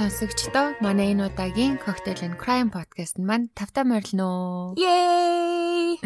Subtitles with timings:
[0.00, 4.72] сонсогчдоо манай энэ удаагийн Cocktail and Crime podcast маань тавтаа морилно.
[4.80, 6.00] Yay!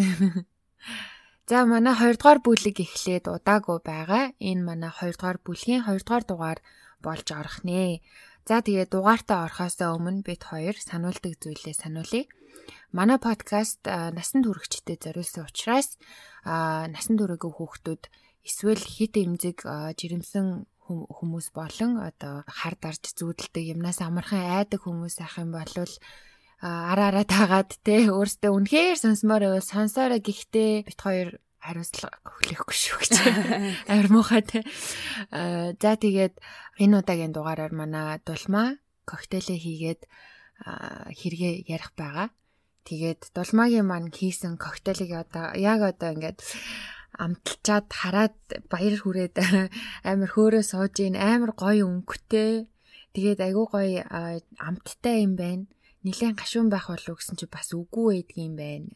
[1.50, 4.34] За манай 2 дугаар бүлэг эхлээд удаагүй байгаа.
[4.42, 6.58] Энэ манай 2 дугаар бүлгийн 2 дугаар дугаар
[7.06, 8.02] болж орох нэ.
[8.42, 12.26] За тэгээ дугаартаа орохоос өмнө бид хоёр сануулдаг зүйлээ сануулъя.
[12.90, 16.02] Манай подкаст насан туршидтэй зориулсан учраас
[16.42, 18.02] насан туршаагүй хүүхдүүд
[18.42, 25.40] эсвэл хит эмзэг жирэмсэн хүмүүс болон одоо хар дарж зүүдэлдэг юмнаас амархан айдаг хүмүүс ах
[25.40, 25.68] юм бол
[26.60, 30.20] араа араа таагаад те өөртөө үнэхээр сонсомоор байвал сонсоорой.
[30.20, 33.12] Гэхдээ бит хоёр хариуцлага өглөхгүй шүү гэж
[33.92, 34.60] амар муухай те.
[35.32, 36.36] За тэгээд
[36.80, 38.76] энэ удаагийн дугаараар манай дулмаа
[39.08, 40.02] коктейлээ хийгээд
[41.16, 42.28] хэрэгэ ярих байгаа.
[42.84, 46.44] Тэгээд дулмаагийн маань хийсэн коктейлийг одоо яг одоо ингээд
[47.18, 48.36] амталчаад хараад
[48.70, 49.36] баяр хүрээд
[50.10, 52.66] амар хөөрөө сууж ийн амар гоё өнгөтэй.
[53.14, 54.02] Тэгээд айгүй гоё
[54.58, 55.66] амттай юм байна.
[56.04, 58.88] Нилээн гашуун байх болов гэсэн чи бас үгүй байдаг юм байна.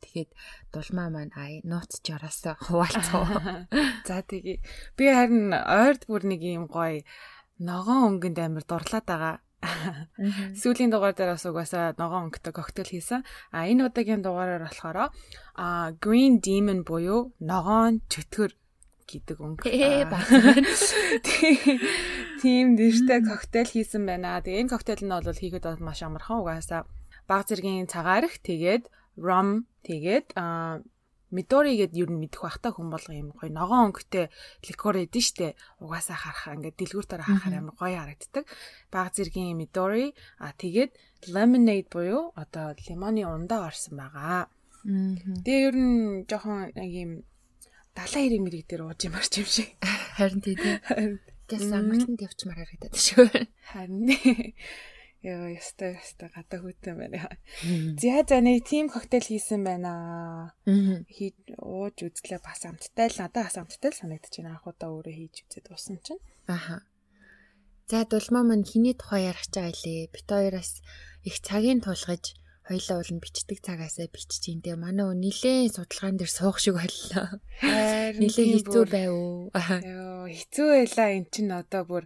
[0.00, 0.30] Тэгэхэд
[0.72, 3.68] дулмаа маань ай нууц жороосоо хуваалцгаа
[4.08, 4.58] за тэгээ.
[4.96, 7.04] Би харин ойрд бүр нэг юм гоё
[7.60, 13.20] ногоон өнгөнд амар дурлаад байгаа Сүүлийн дугаар дээр бас угаасаа ногоон өнгөтэй коктейл хийсэн.
[13.52, 15.12] А энэ удаагийн дугаараар болохоор
[15.56, 18.56] а Green Demon буюу ногоон чөтгөр
[19.04, 19.68] гэдэг өнгө.
[19.68, 20.24] Ээ баг.
[22.40, 24.40] Тийм дэртэй коктейл хийсэн байна.
[24.40, 26.88] Тэгээ энэ коктейл нь бол хийгээд бол маш амархан угаасаа
[27.28, 28.88] баг зэргийн цагаарх тэгээд
[29.20, 30.40] rum тэгээд
[31.30, 34.26] Midori гэд юу мэдэх бах та хүн болго юм гоё ногоон өнгөтэй
[34.66, 38.44] ликор эдэн штэ угаасаа харахаа ингээд дэлгүүртээр харахаар амар гоё харагддаг.
[38.90, 40.10] Баг зэргийн Midori
[40.42, 40.90] а тэгээд
[41.30, 44.50] lemonade буюу одоо лимоны ундаа орсон байгаа.
[45.44, 47.12] Тэгээ ер нь жоохон нэг юм
[47.94, 49.68] далайн хэрэг мэрэг дээр ууж юм арч юм шиг.
[50.16, 50.56] Харин тий.
[51.50, 53.26] Гэс амралтанд явчмаар харагдаад шүү.
[53.70, 54.06] Харин.
[55.20, 57.28] Яа, ястай ястай гадаа хүүтэн байна.
[58.00, 60.56] За за нэг тим коктейл хийсэн байна.
[60.64, 64.56] Хий ууж үзлээ бас амттай л надад бас амттай л санагдаж байна.
[64.56, 66.24] Анх удаа өөрөө хийж үзээд уусан чинь.
[66.48, 66.88] Аха.
[67.92, 70.08] За дулмаа маань хиний тухай ярих чагаа лээ.
[70.08, 70.80] Бит хоёроос
[71.28, 72.32] их цагийн тулгаж
[72.70, 76.78] хоёлаа бол нь бичдэг цагаасаа бичиж ин тэгээ манай өө нилээн судалгаан дээр суух шиг
[76.78, 77.42] боллоо.
[78.22, 79.50] Нилээн хэцүү байв уу?
[79.90, 82.04] Йоо хэцүү байлаа эн чин одоо бүр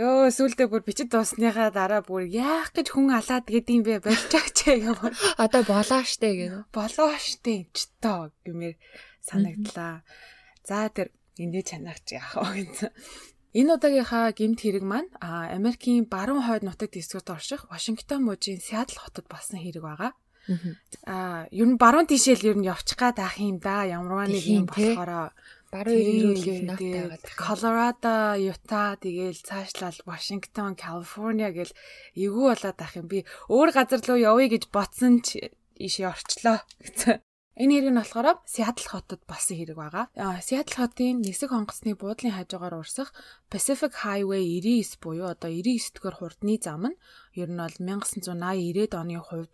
[0.00, 4.96] ёо сүулдэ бүр бичиж дуусныхаа дараа бүр яах гэж хүн алаад гэдийм бэ болчихч яа.
[5.44, 6.72] Одоо болоо штэ гэнэ.
[6.72, 8.80] Болоо штэ ч тоо гэмээр
[9.20, 10.00] санагдлаа.
[10.64, 12.90] За тэр эндээ чанагч яах вэ гэсэн.
[13.54, 19.30] Энэ удаагийнхаа гемт хэрэг маань Америкийн баруун хойд нутагт эсвэрт орших Вашингтон мужийн Сиэтл хотод
[19.30, 20.12] болсон хэрэг байгаа.
[21.06, 23.86] Аа, ер нь баруун тишэл ер нь явчих гад ах юм да.
[23.86, 25.30] Ямарваа нэг юм болохоор
[25.70, 27.38] баруун ирүүлэх ноттой байгаа.
[27.38, 31.72] Колорадо, Юта тэгээл цаашлал Вашингтон, Калифорниа гэл
[32.18, 33.06] эвгүй болоод ах юм.
[33.06, 37.22] Би өөр газар руу явъя гэж ботсон ч ийшээ орчлоо гэсэн.
[37.54, 40.06] Энэ хэрэг нь болохоор Сиэтл хотод болсон хэрэг байгаа.
[40.42, 43.14] Сиэтл хотын нисэг хонгоцны буудлын хажуугаар урсах
[43.46, 46.98] Pacific Highway 99 буюу одоо 99 дэх хурдны зам нь
[47.34, 49.52] ер нь бол 1980 90-ад оны хувьд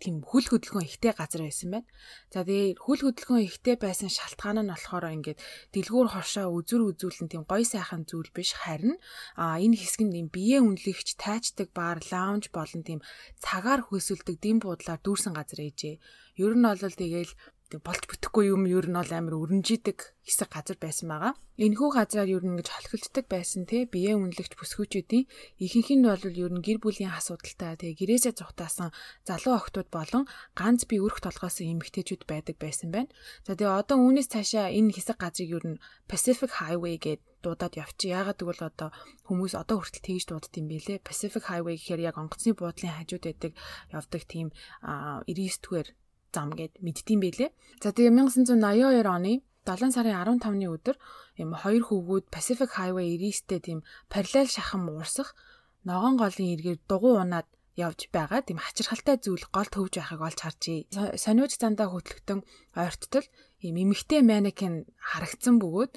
[0.00, 1.88] тийм хүл хөдөлгөөн ихтэй газар байсан байна.
[2.28, 5.40] За тэгээ хүл хөдөлгөөн ихтэй байсан шалтгаан нь болохоор ингээд
[5.72, 9.00] дэлгүүр хоршоо үзүр үзүүлэн тийм гой сайхан зүйл биш харин
[9.36, 13.00] энэ хэсэг нь биеэ үнэлэгч тайчдаг бар, лаунж болон тийм
[13.40, 15.96] цагаар хөөсөлдөг дэм буудлаар дүүрсэн газар ээжээ.
[16.36, 17.32] Ер нь бол тэгээл
[17.80, 21.32] болж бүтэхгүй юм ер нь бол амар өрнжидэг хэсэг газар байсан байгаа.
[21.58, 25.28] Энэхүү газраар ер нь ингэж холхилддаг байсан те биеэ үнэлэгч бүсгүүчүүдийн
[25.64, 28.90] ихэнх нь бол ер нь гэр бүлийн асуудалтай тэгээ гэрээсээ цухтаасан
[29.28, 30.24] залуу охтууд болон
[30.58, 33.12] ганц бие өрх толгоосон эмэгтэйчүүд байдаг байсан байна.
[33.46, 35.80] За тэгээ одоо үүнээс цаашаа энэ хэсэг газрыг ер нь
[36.10, 38.16] Pacific Highway гэдэг дуудаад явчих.
[38.16, 38.88] Яагаад гэвэл одоо
[39.28, 41.04] хүмүүс одоо хүртэл тэгж дуудд юм бэлээ.
[41.04, 43.52] Pacific Highway гэхээр яг онгоцны буудлын хажууд байдаг
[43.92, 44.48] явдаг тийм
[44.80, 45.92] 99-р
[46.34, 47.50] зам гэд мэддэм байлээ.
[47.78, 49.32] За тэгээ 1982 оны
[49.64, 50.96] 7 сарын 15-ны өдөр
[51.40, 53.78] юм хоёр хүүгүүд Pacific Highway 99-тэй тийм
[54.12, 55.32] параллел шахам уурсах
[55.88, 60.80] ногоон голын эргээр дугуй унаад явж байгаа тийм хачирхалтай зүйл гол төвж байхыг олж харжээ.
[61.18, 62.40] Сониуч зандаа хөтлөгтөн
[62.76, 63.26] ойрттол
[63.64, 65.92] ийм эмэгтэй манекен харагдсан бөгөөд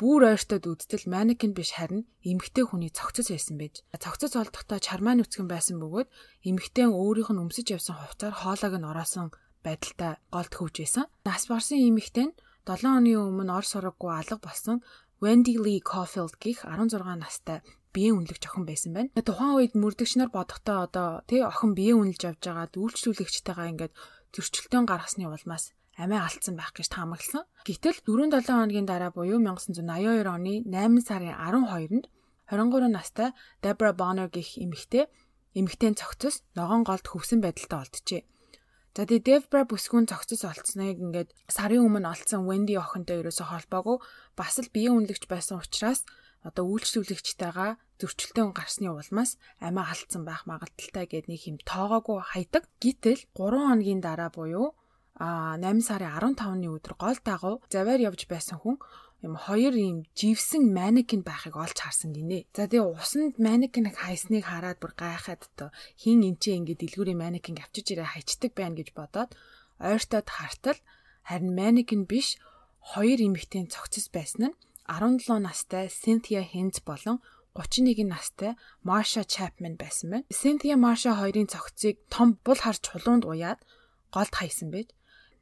[0.00, 3.84] бүр ойртоод үдтэл манекен биш харин эмэгтэй хүний цогцос байсан байж.
[3.92, 6.08] Цогцос олдохдоо чармаа нүцгэн байсан бөгөөд
[6.48, 9.28] эмэгтэй өөрийнх нь өмсөж явсан хувцаар хоолойг нь ороосон
[9.64, 11.06] байдалтай голд хөвж исэн.
[11.24, 12.36] Нас барсан эмэгтэй нь
[12.66, 14.84] 7 оны өмнө ор сураггүй алга болсон
[15.20, 17.60] Wendy Lee Caulfield гих 16 настай
[17.92, 19.10] биеийн үнэлэгч охин байсан байна.
[19.18, 23.94] Тухайн үед мөрдөгч нар бодохдоо одоо тий охин биеийн үнэлж явж байгаа үйлчлүүлэгчтэйгээ ингээд
[24.34, 27.44] зөрчилтөөн гаргасны улмаас амиа алдсан байх гэж таамагласан.
[27.66, 32.06] Гэтэл 4-7 хоногийн дараа буюу 1982 оны 8 сарын 12-нд
[32.48, 33.28] 23 настай
[33.62, 35.10] Debra Bonner гэх эмэгтэй
[35.58, 38.22] эмэгтэй цогцос ногоон голд хөвсөн байдалтай олджээ.
[38.90, 44.02] За тэгээ Debra бүсгүүн цогцос олцсныг ингээд сарын өмнө олцсон Wendy охинтой ерөөсө холбоогүй
[44.34, 46.02] бас л биеийн үнэлэгч байсан учраас
[46.42, 52.64] одоо үйлчлүүлэгчтэйгээ зөрчилтөөн гарсны улмаас амиа алдсан байх магадaltaй гэд нэг юм тоогоогүй хайдаг.
[52.82, 54.74] Гэтэл 3 хоногийн дараа буюу
[55.20, 58.80] а 8 сарын 15-ны өдөр гол дагуу заваар явж байсан хүн
[59.26, 62.48] юм хоёр юм живсэн манекен байхыг олж харсан гинэ.
[62.56, 65.70] За тэгээ усанд манекеныг хайсныг хараад бүр гайхаад тоо
[66.00, 69.30] хин энчээ ингээд дэлгүүрийн манекенг авчиж ирээ хайчдаг байна гэж бодоод
[69.76, 70.78] ойртоод хартал
[71.28, 72.40] харин манекен биш
[72.80, 74.56] хоёр эмэгтэй цогцос байсан нь
[74.88, 77.20] 17 настай Cynthia Hens болон
[77.54, 80.26] 31 настай Marsha Chapman байсан байна.
[80.32, 83.60] Cynthia Marsha хоёрын цогцыг том бул харж чулуунд уяад
[84.14, 84.88] голд хайсан байж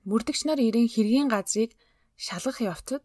[0.08, 1.72] мөрдөгч нар ирэн хэргийн газрыг
[2.16, 3.02] шалгах явцад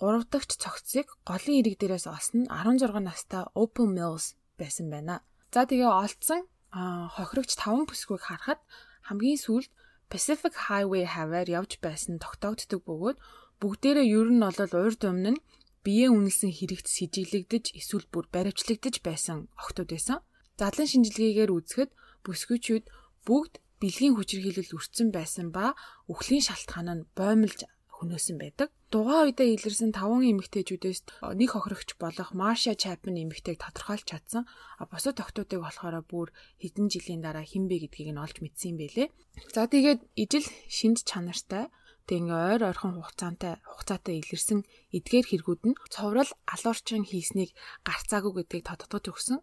[0.00, 5.20] Гурав дахь цогцыг голын ирэг дээрээс олсон нь 16 настай Open Mills байсан байна.
[5.52, 8.60] За тэгээ олцсон хохирогч 5 бүсгүйг харахад
[9.04, 9.68] хамгийн сүүлд
[10.08, 13.18] Pacific Highway хаваар явж байсан тогтоогддог бөгөөд
[13.60, 14.56] бүгдээрээ ер нь бол
[14.88, 15.42] урд өмнө нь
[15.84, 20.24] биеэ үнэлсэн хэрэгт сэжиглэгдэж эсвэл бүр баривчлагдаж байсан охтууд байсан.
[20.56, 21.90] Задлан шинжилгээгээр үзэхэд
[22.24, 22.84] бүсгүйчүүд
[23.28, 23.52] бүгд
[23.84, 25.76] бэлгийн хүчирхийлэл өртсөн байсан ба
[26.08, 28.72] үхлийн шалтгаан нь боомлж хөнөөсөн байдаг.
[28.90, 34.50] Дугаа үедээ илэрсэн таван эмэгтэйчүүдээс нэг хохирогч болох Марша Чапман эмэгтэйг тодорхойлж чадсан.
[34.82, 39.08] А бусад охтуудыг болохоор бүр хэдэн жилийн дараа хинбэ гэдгийг нь олж мэдсэн юм бэлээ.
[39.54, 41.70] За тэгээд ижил шинж чанартай
[42.10, 47.54] тэг ингээ ойр ойрхон хугацаантай хугацаатай илэрсэн эдгээр хэрэгүүд нь цоврал алуурчин хийснийг
[47.86, 49.38] гарцаагүй гэдгийг тодтогч өгсөн.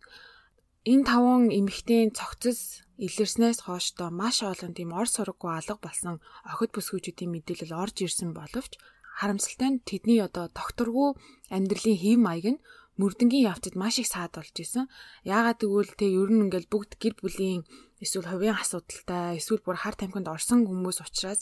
[0.92, 6.72] Энэ таван эмэгтэйн цогцос илэрснээс хойш доо маш олон тийм ор сураггүй алга болсон охид
[6.76, 8.76] бүсгүүчүүдийн мэдээлэл орж ирсэн боловч
[9.20, 11.10] харамсалтай нь тэдний одоо докторгүй
[11.56, 12.64] амьдралын хэв маяг нь
[13.02, 14.86] мөрдөнгийн явцад маш их саад болж исэн.
[15.26, 17.62] Яагаад гэвэл тэг ер нь ингээл бүгд гэр бүлийн
[18.02, 21.42] эсвэл хувийн асуудалтай эсвэл бүр хар тамхинд орсон хүмүүс учраас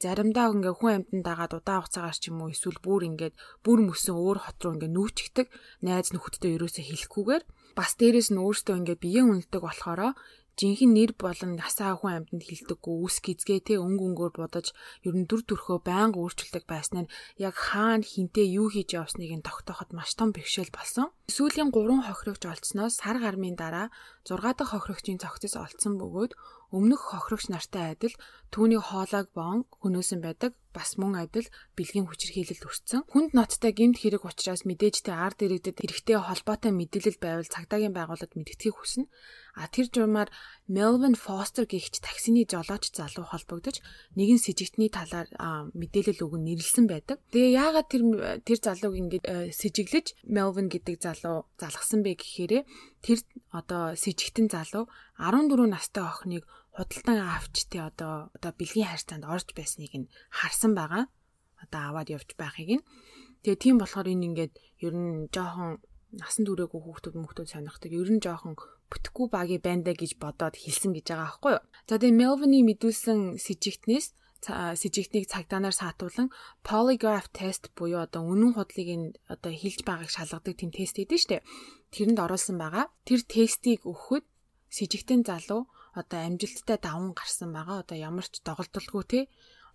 [0.00, 3.34] заримдаа ингээ хүн амьтанд дагаад удаан хугацаагаар ч юм уу эсвэл бүр ингээд
[3.64, 5.46] бүр мөсөн өөр хот руу ингээ нүүчгдэг
[5.84, 7.44] найз нөхөдтэй ерөөсө хэлэхгүйгээр
[7.76, 10.16] бас дээрэс нь өөртөө ингээд биеийн үнэлдэг болохоро
[10.60, 14.66] жинхэнэ нэр болон насаа хүн амьтанд хилдэггүй үс гизгээ те өнгө өнгөөр будаж
[15.08, 19.46] ер нь дүр төрхөө байнга өөрчилдөг байсан нь яг хаана хинтээ юу хийж явсныг нь
[19.48, 21.08] тогтооход маш том бэрхшээл болсон.
[21.32, 23.88] Сүүлийн 3 хохирогч олцсноос сар гармын дараа
[24.28, 26.36] 6 дахь хохирогчийн цогцос олцсон бөгөөд
[26.76, 28.14] өмнөх хохирогч нартай адил
[28.54, 33.02] түүний хоолойг боон хөнөөсөн байдаг бас мөн адил бэлгийн хүчирхийлэлд өртсөн.
[33.10, 38.78] Хүнд ноцтой гэмт хэрэг учраас мэдээжтэй ард иргэдэд хэрэгтэй холбоотой мэдээлэл байвал цагдаагийн байгууллагад мэдгэхийг
[38.78, 39.10] хүснэ.
[39.60, 40.32] А тэр журмаар
[40.72, 43.84] Melvin Foster гихч таксины жолооч залуу холбогдож
[44.16, 45.28] нэгэн с ิจ гтний талаар
[45.76, 47.20] мэдээлэл өгөн нэрлсэн байдаг.
[47.28, 48.02] Тэгээ яагаад тэр
[48.40, 52.62] тэр залууг ингэж э, сэжиглэж Melvin гэдэг залуу залгсан бэ гэхээрээ
[53.04, 53.18] тэр
[53.52, 54.88] одоо с ิจ гтэн залуу
[55.20, 61.04] 14 настай охиныг худалдан авч тий одоо одоо бэлгийн хайрцаанд орж байсныг нь харсан байгаа.
[61.60, 62.86] Одоо аваад явж байхыг нь.
[63.44, 64.52] Тэгээ тийм болохоор энэ ингээд
[64.88, 65.84] ер нь жоохон
[66.16, 67.92] насан туршаагүй хүүхдүүд мөхтүүд сонирхдаг.
[67.92, 68.56] Ер нь жоохон
[68.90, 71.64] бүтэхгүй баги байна гэж бодоод хэлсэн гэж байгаа аахгүй юу.
[71.88, 74.06] За тэгээ Melvin-ий мэдүүлсэн сэжигтнээс
[74.40, 76.32] сэжигтнийг цагдаа нар саатуулан
[76.64, 81.44] polygraph test буюу одоо үнэн худлыг одоо хэлж байгааг шалгадаг тийм тест хийдэж штэ.
[81.92, 82.88] Тэрэнд оруулсан байгаа.
[83.04, 84.24] Тэр тестийг өгөхөд
[84.72, 87.84] сэжигтэн залуу одоо амжилттай даван гарсан байгаа.
[87.84, 89.20] Одоо ямар ч доголдолгүй те.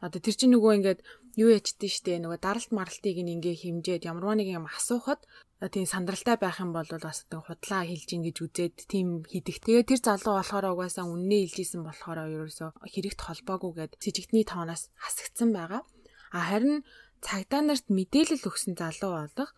[0.05, 0.99] Одоо тэр чинь нөгөө ингээд
[1.41, 5.25] юу ячдээ штэ нөгөө даралт маралтыг ингээ хэмжээд ямарваа нэг юм асуухад
[5.73, 9.65] тийм сандралтай байх юм бол бас одоо худлаа хэлж ин гэж үзээд тийм хийдэг.
[9.65, 15.81] Тэгээ тэр залуу болохоор угаасаа үннээ хэлжсэн болохоор ерөөсөө хэрэгт холбоогүйгээд сэжигтний тоонаас хасагдсан байгаа.
[16.29, 16.85] А харин
[17.25, 19.51] цагдаа нарт мэдээлэл өгсөн залуу болох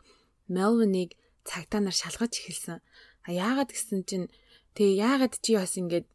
[0.48, 2.80] Мелвинийг цагдаа нар шалгаж эхэлсэн.
[2.80, 4.32] А яагаад гэсэн чинь
[4.80, 6.06] тэгээ яагаад чи бас ингэж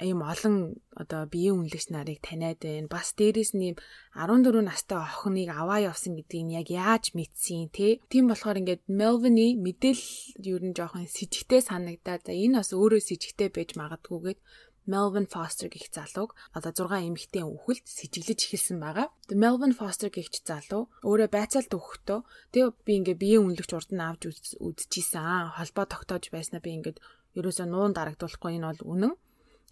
[0.00, 2.92] ийм олон одоо биеийн үнэлэгч нарыг таниад байна.
[2.92, 3.76] Бас дээрэс нь
[4.12, 8.00] 14 настай охиныг аваа явсан гэдгийг нь яг яаж мэдсэн те.
[8.12, 13.00] Тийм болохоор ингээд Melvin-ий мэдээлэл ер нь жоохон с ิจ гтэй санагдаад энэ бас өөрөө
[13.00, 14.40] с ิจ гтэй байж магадгүйгээд
[14.86, 19.10] Melvin Foster гэх залууг одоо 6 эмэгтэй үхэлд сэжиглэж эхэлсэн байгаа.
[19.26, 22.20] Тэгээ Melvin Foster гихч залуу өөрөө байцаалт өгөхдөө
[22.54, 24.22] тэгээ би ингээ биеийн үнэлэгч урд нь авч
[24.62, 25.58] үзчихсэн.
[25.58, 27.02] Холбоо тогтоож байснаа би ингээд
[27.34, 29.12] ерөөсөө нуун дарагдуулахгүй энэ бол үнэн.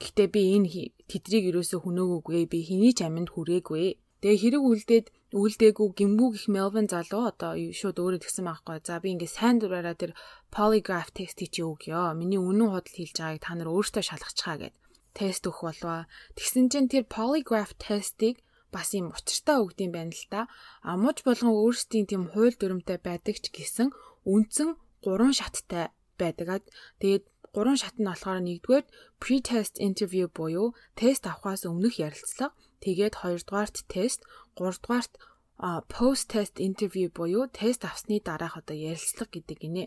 [0.03, 0.69] Гэхдээ би энэ
[1.11, 3.85] тэдрийг юусоо хөнөөгөөгүй би хэний ч аминд хүрээгүй.
[4.25, 8.79] Тэгээ хэрэг үлдээд үлдээгүй гимгүү гих Melvin залуу одоо шууд өөрөө тэгсэн байхгүй.
[8.87, 10.13] За би ингээ сайн дураараа тэр
[10.55, 12.15] polygraph тест чи өгьё.
[12.17, 14.75] Миний үнэн худал хэлж байгааг та нар өөртөө шалгачхаа гэд
[15.19, 16.07] тест өгөх болваа.
[16.39, 18.41] Тэгсэн чинь тэр polygraph тестийг
[18.75, 20.41] бас юм учиртай өгдөм байна л та.
[20.83, 23.95] Амууч болгон өөрсдийн тийм хууль дүрмтэй байдаг ч гэсэн
[24.27, 26.67] үндсэн 3 шаттай байдаг.
[27.03, 27.25] Тэгээд
[27.55, 28.85] гурван шат нь болохоор нэгдүгээр
[29.23, 34.21] pre-test interview буюу тест авахаас өмнөх ярилцлага, тэгээд хоёрдугаарт тест,
[34.59, 35.13] гуравдугаарт
[35.89, 39.85] post test interview буюу тест авсны дараах одоо ярилцлага гэдэг гинэ.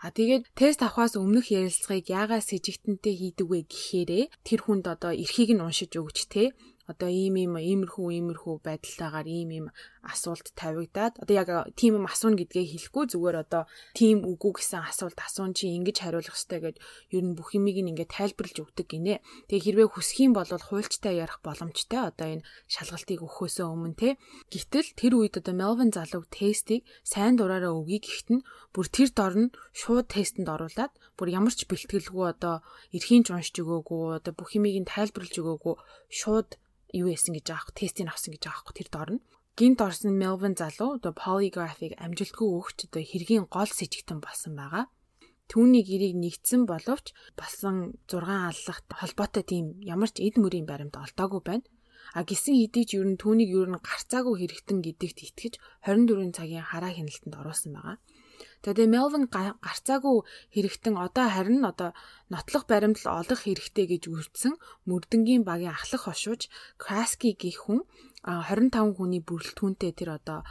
[0.00, 4.88] А тэгээд тест авахаас өмнөх ярилцлагыг яагаад с ิจ гтэнтэй хийдэг вэ гэхээрээ тэр хүнд
[4.88, 6.56] одоо эрхийг нь уншиж өгч те
[6.90, 9.66] одоо ийм ийм иймэрхүү иймэрхүү байдалтайгаар ийм ийм
[10.02, 15.18] асуулт тавигдаад одоо яг тийм юм асууна гэдгээ хэлэхгүй зүгээр одоо тийм үгүй гэсэн асуулт
[15.20, 16.76] асуун чи ингэж хариулах хэрэгтэй гэд
[17.16, 19.20] ер нь бүх юмыг ингээд тайлбарлаж өгдөг гинэ.
[19.48, 24.08] Тэгээ хэрвээ хүсэх юм бол хуульчтай ярих боломжтой одоо энэ шалгалтыг өгөхөөсөө өмнө те.
[24.48, 29.34] Гэтэл тэр үед одоо Melvin залууг тестийг сайн дураараа өгье гэхэд нь бүр тэр дор
[29.36, 32.64] нь шууд тестэнд оруулаад бүр ямар ч бэлтгэлгүй одоо
[32.96, 35.74] эрхийн уншиж өгөөгүй одоо бүх юмыг нь тайлбарлаж өгөөгүй
[36.08, 36.50] шууд
[36.94, 39.22] юу яасан гэж аахгүй тестийг авсан гэж аахгүй тэр дор нь
[39.60, 44.88] гинт орсон Melvin залуу одоо polygraph-ыг амжилтгүй өгч одоо хэргийн гол сэжигтэн болсон байгаа.
[45.52, 51.42] Түүний гэрийг нэгдсэн боловч болсон 6 аллагт холбоотой тийм ямар ч эд мөрийн баримт олдоогүй
[51.44, 51.68] байна.
[52.16, 56.64] А гисэн хэдий ч ер нь түүнийг ер нь гарцаагүй хэрэгтэн гэдэгт итгэж 24 цагийн
[56.64, 57.96] хараа хяналтанд оруулсан байгаа.
[58.60, 60.16] Тэгээ Melvin гарцаагүй
[60.52, 61.90] хэрэгтэн одоо харин одоо
[62.28, 64.54] нотлох баримтал олох хэрэгтэй гэж үрдсэн
[64.88, 66.52] мөрдөнгийн багийн ахлах хошууж
[66.82, 67.88] Kraski гих хүн
[68.24, 70.44] 25 хүний бүрэлдэхүүнтэй тэр одоо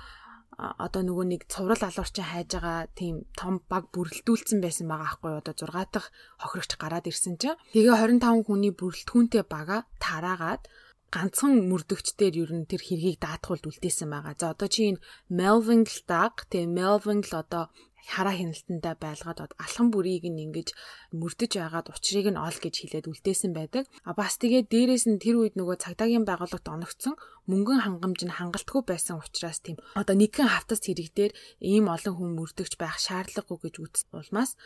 [0.58, 5.54] одоо нөгөө нэг цуврал алуурчин хайж байгаа тийм том баг бүрэлдүүлсэн байсан байгаа аахгүй одоо
[5.56, 6.10] 6 дахь
[6.42, 10.68] хохирогч гараад ирсэн чинь тэгээ 25 хүний бүрэлдэхүүнтэй бага тараагаад
[11.16, 14.36] ганцхан мөрдөгчдөр ер нь тэр хэргийг даатгуулд үлдээсэн байгаа.
[14.38, 15.02] За одоо чи энэ
[15.34, 16.46] Melvin л даг.
[16.54, 17.74] Тэгээ Melvin л одоо
[18.10, 20.74] хараа хяналтандаа байлгаад алхан бүрийг нь ингэж
[21.14, 23.86] мөрдөж байгаад учрыг нь ол гэж хэлээд үлдээсэн байдаг.
[24.02, 28.82] А бас тэгээд дээрэс нь тэр үед нөгөө цагдаагийн байгууллагт оногдсон мөнгөн хангамж нь хангалтгүй
[28.90, 34.18] байсан учраас тийм одоо нэгэн хавтас хэрэгдээр ийм олон хүн мөрдөгч байх шаардлагагүй гэж үзсэн
[34.18, 34.58] улмаас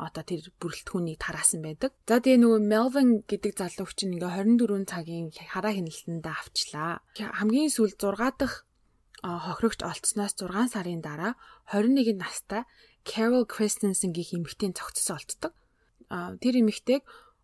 [0.00, 1.92] одоо тэр бүрэлдэхүүнийг тараасан байдаг.
[2.08, 6.92] За тэгээ нөгөө Melvin гэдэг залууч нь ингээ 24 цагийн хараа хяналтандаа авчлаа.
[7.20, 8.64] Хамгийн сүүл 6 дахь
[9.22, 11.34] хохирогч олцсноос 6 сарын дараа
[11.72, 12.64] 21 настай
[13.04, 15.52] Carol Christensen гэх эмэгтэйн цогцос олддог.
[16.40, 17.02] Тэр эмэгтэйг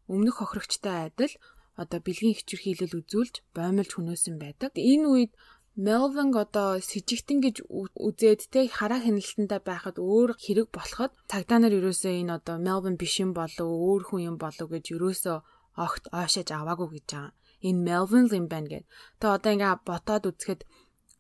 [0.09, 1.33] өмнөх хохирогчтой адил
[1.77, 4.73] одоо бэлгийн хичэрхийлэл үзүүлж боомлж хүнөөсөн байдаг.
[4.77, 5.33] Энэ үед
[5.77, 12.13] Melvin одоо сэжигтэн гэж үзээд те хараа хяналтандаа байхад өөр хэрэг болоход цагдаа нар ерөөсөө
[12.25, 15.37] энэ одоо Melvin биш юм болов өөр хүн юм болов гэж ерөөсөө
[15.85, 17.37] огт ойшээж аваагүй гэж байгаа.
[17.69, 18.85] Энэ Melvin юм байна гэд.
[19.21, 20.61] Тэгээ одоо ингээ ботоод үзэхэд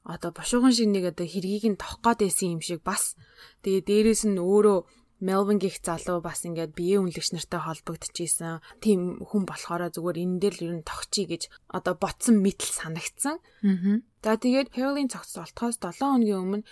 [0.07, 3.19] одоо бошууган шиг нэг одоо хэргийг нь тохх гээд байсан юм шиг бас
[3.67, 4.79] тэгээ дээрэс нь өөрөө
[5.17, 8.61] Мелвин гих залуу бас ингээд биеэ үнэлэгч нартай холбогдчихсэн.
[8.85, 13.41] Тийм хүн болохоор зүгээр энэ дээр л ер нь тогчий гэж одоо ботсон мэтл санагдсан.
[13.65, 14.05] Аа.
[14.21, 16.69] За тэгээд Caroline цогц болтохоос 7 хоногийн өмнө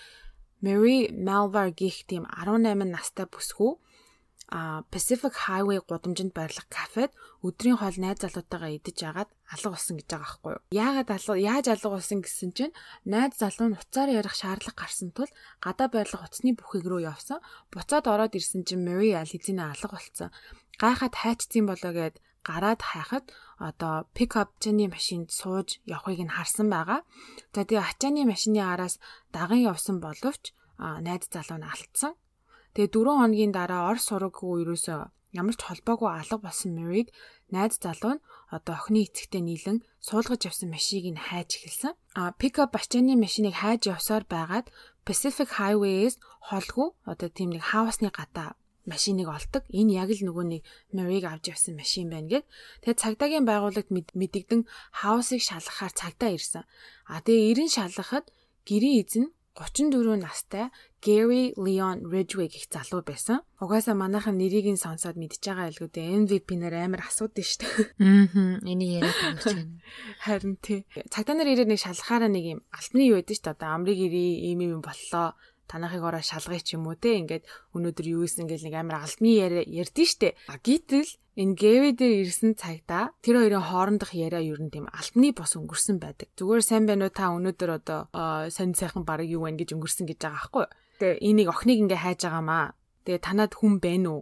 [0.61, 3.81] Mary Malvar гих тийм 18 настай бүсгүй
[4.49, 7.11] а Pacific Highway гудамжинд байрлах кафед
[7.43, 10.63] өдрийн хоол найз залуутайгаа идэж яагаад алга болсон гэж байгаа байхгүй юу.
[10.71, 12.77] Яагаад алга яаж алга болсон гэсэн чинь
[13.09, 15.31] найз залуу нь уцаар ярих шаардлага гарсан тул
[15.65, 17.41] гадаа байрлах уцны бүхийг рүү явсан.
[17.73, 20.29] Буцаад ороод ирсэн чинь Mary Alizina алга болсон.
[20.77, 27.01] Гайхаад хайчсан болоо гэд гараад хайхад одоо пикап чаны машинд сууж явахыг нь харсан байгаа.
[27.55, 29.01] За тэгээ ачааны машины араас
[29.33, 32.13] даган явсан боловч найз залуу нь алдсан.
[32.75, 35.01] Тэгээ 4 хоногийн дараа ор сураггүй ерөөсөө
[35.39, 37.09] ямар ч холбоогүй алга болсон Мэриг
[37.55, 41.95] найз залуу нь одоо охины эцэгтэй нийлэн суулгаж явсан машийг нь хайж эхэлсэн.
[42.19, 44.71] А пикап бачааны машиныг хайж явсаар байгаад
[45.07, 48.55] Pacific Highway-с холгүй одоо тийм нэг хаусны гата
[48.87, 49.63] машиныг олдог.
[49.75, 50.63] Энэ яг л нөгөө нэг
[50.95, 52.45] Мэриг авч явсан машин байна гэд.
[52.83, 54.63] Тэгээ цагдаагийн байгууллагт мэдэгдэн
[55.03, 56.65] хаусыг шалгахаар цагдаа ирсэн.
[57.11, 58.31] А тэгээ эрен шалгахад
[58.69, 63.39] гэрийн эзэн 34 настай Gary Leon Ridgway гэх залуу байсан.
[63.63, 66.11] Угаасаа манайхан нэрийг нь сонсоод мэдж байгаа илгүү дээ.
[66.27, 67.75] MVP нэр амар асуудаг шүү дээ.
[68.03, 68.59] Аа.
[68.67, 69.79] Энийг яриад байгаа ч юм.
[70.27, 70.83] Харин тий.
[71.07, 73.55] Цагдаа нар ирээд нэг шалгахаараа нэг юм альбны юу байдаг шүү дээ.
[73.55, 75.39] Одоо амрыг ирээ ийм юм боллоо
[75.71, 77.19] танахыг ороо шалгая ч юм уу те.
[77.21, 77.45] Ингээд
[77.75, 80.37] өнөөдөр юу исэн гэл нэг амар альбны яриа ярдэн штэ.
[80.49, 85.35] А гítэл энэ гэвэ дээр ирсэн цагта тэр хоёрын хоорондох яриа ер нь тийм альбны
[85.35, 86.29] бос өнгөрсөн байдаг.
[86.37, 87.15] Зүгээр сайн байна уу?
[87.15, 88.01] Та өнөөдөр одоо
[88.51, 90.67] сонь сайхан баг юу байна гэж өнгөрсөн гэж байгаа байхгүй.
[91.01, 92.65] Тэгээ энийг охиныг ингээ хайж байгаамаа
[93.05, 94.21] тэгээ танад хүн байна уу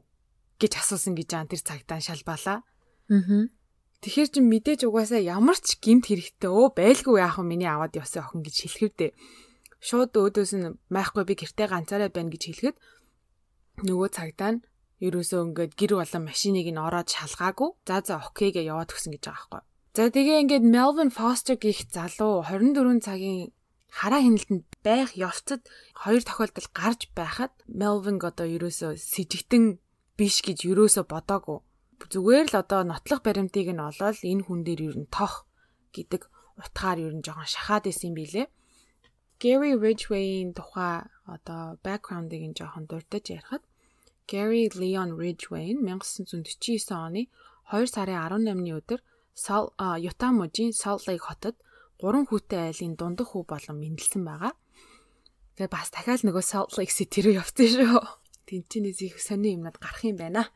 [0.62, 3.50] гэж асуусан гэж байгаа тэр цагтаа шалбаалаа аа
[4.02, 8.26] Тэгэхээр чи мэдээж угаасаа ямар ч гимт хэрэгтэй өө байлгүй яах вэ миний аваад явсан
[8.26, 9.10] охин гэж хэлэхвдээ
[9.82, 12.76] шууд өөдөөс нь майхгүй би гэртээ ганцаараа байна гэж хэлэхэд
[13.82, 14.62] нөгөө цагдаа нь
[15.02, 17.70] ерөөсөө ингээд гэр болон машиныг нь ороод шалгаагүй.
[17.88, 19.62] За за окей гэж яваад өгсөн гэж байгаа байхгүй.
[19.98, 23.50] За тэгээ ингээд Melvin Foster гих залуу 24 цагийн
[23.90, 25.66] хараа хяналтанд байх явцад
[25.98, 29.82] хоёр тохиолдол гарч байхад Melvin одоо ерөөсөө сэжигтэн
[30.16, 31.58] биш гэж юрөөсө бодоагүй.
[32.12, 35.44] Зүгээр л одоо нотлох баримтыг нь олоод энэ хүн дээр ер нь тох
[35.92, 36.30] гэдэг
[36.62, 38.48] утгаар ер нь жоохон шахаад исэн юм билэ.
[39.42, 43.62] Gary Ridgway-ийн тухай одоо background-ыг нь жоохон дурдж ярихад
[44.30, 47.26] Gary Leon Ridgway нь 1949 оны
[47.74, 49.00] 2 сарын 18-ны өдөр
[49.98, 51.56] Юта мужийн Salt Lake хотод
[51.98, 54.54] 3 хүүтэй айлын дундах хүү болон мэндэлсэн байгаа.
[55.58, 57.98] Тэгээ бас дахиад нөгөө Salt Lake City руу явсан шүү.
[58.46, 60.46] Тэнцэнээс их сони юмнад гарах юм байна.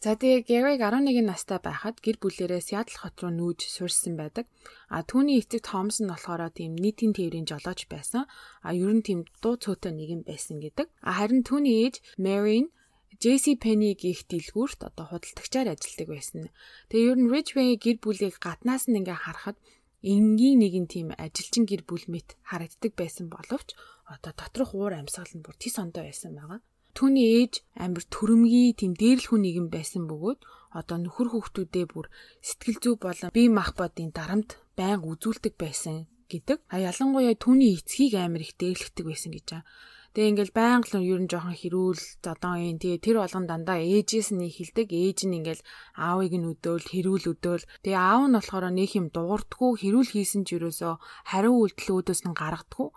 [0.00, 4.48] За тэгээ Гэриг 11 настай байхад гэр бүлээрээ Сиэтл хот руу нүүж суурьсан байдаг.
[4.88, 8.24] А түүний эцэг Томс нь болохоор тийм нийтийн тээврийн жолооч байсан.
[8.64, 10.88] А ер нь тийм дуу цөөтэй нэгэн байсан гэдэг.
[11.04, 12.72] А харин түүний ээж Mary
[13.20, 16.48] JC Penny гих дэлгүүрт одоо худалдагчаар ажилладаг байсан.
[16.88, 19.60] Тэгээ ер нь Ridgeway гэр бүлийг гаднаас нь ингээ харахад
[20.00, 23.76] энгийн нэгэн тийм ажилчин гэр бүл мэт харагддаг байсан боловч
[24.08, 26.64] одоо доторх уур амьсгал нь бүр тис ондоо байсан байгаа.
[26.96, 27.52] Түүний ээж
[27.84, 30.40] амир төрөмгий тийм дээрл хүн нэгэн байсан бөгөөд
[30.78, 32.06] одоо нөхөр хүүхдүүдээ бүр
[32.46, 36.58] сэтгэл зүй болон бие махбодын дарамт байнга үзүүлдэг байсан гэдэг.
[36.70, 39.66] А ялангуяа түүний эцгийг амир их дээрлэгдэг байсан гэж байгаа.
[40.10, 42.82] Тэгээ ингээл байнга л ер нь жоохон хэрүүл зодон юм.
[42.82, 44.90] Тэгээ тэр болгон дандаа ээжээс нь хилдэг.
[44.90, 45.62] Ээж нь ингээл
[45.94, 47.62] аавыг нь өдөөл, хэрүүл өдөөл.
[47.86, 50.98] Тэгээ аав нь болохоор нэг юм дуурдггүй хэрүүл хийсэн ч юусоо
[51.30, 52.90] хариу үйлдэл өөдөөс нь гаргадаггүй.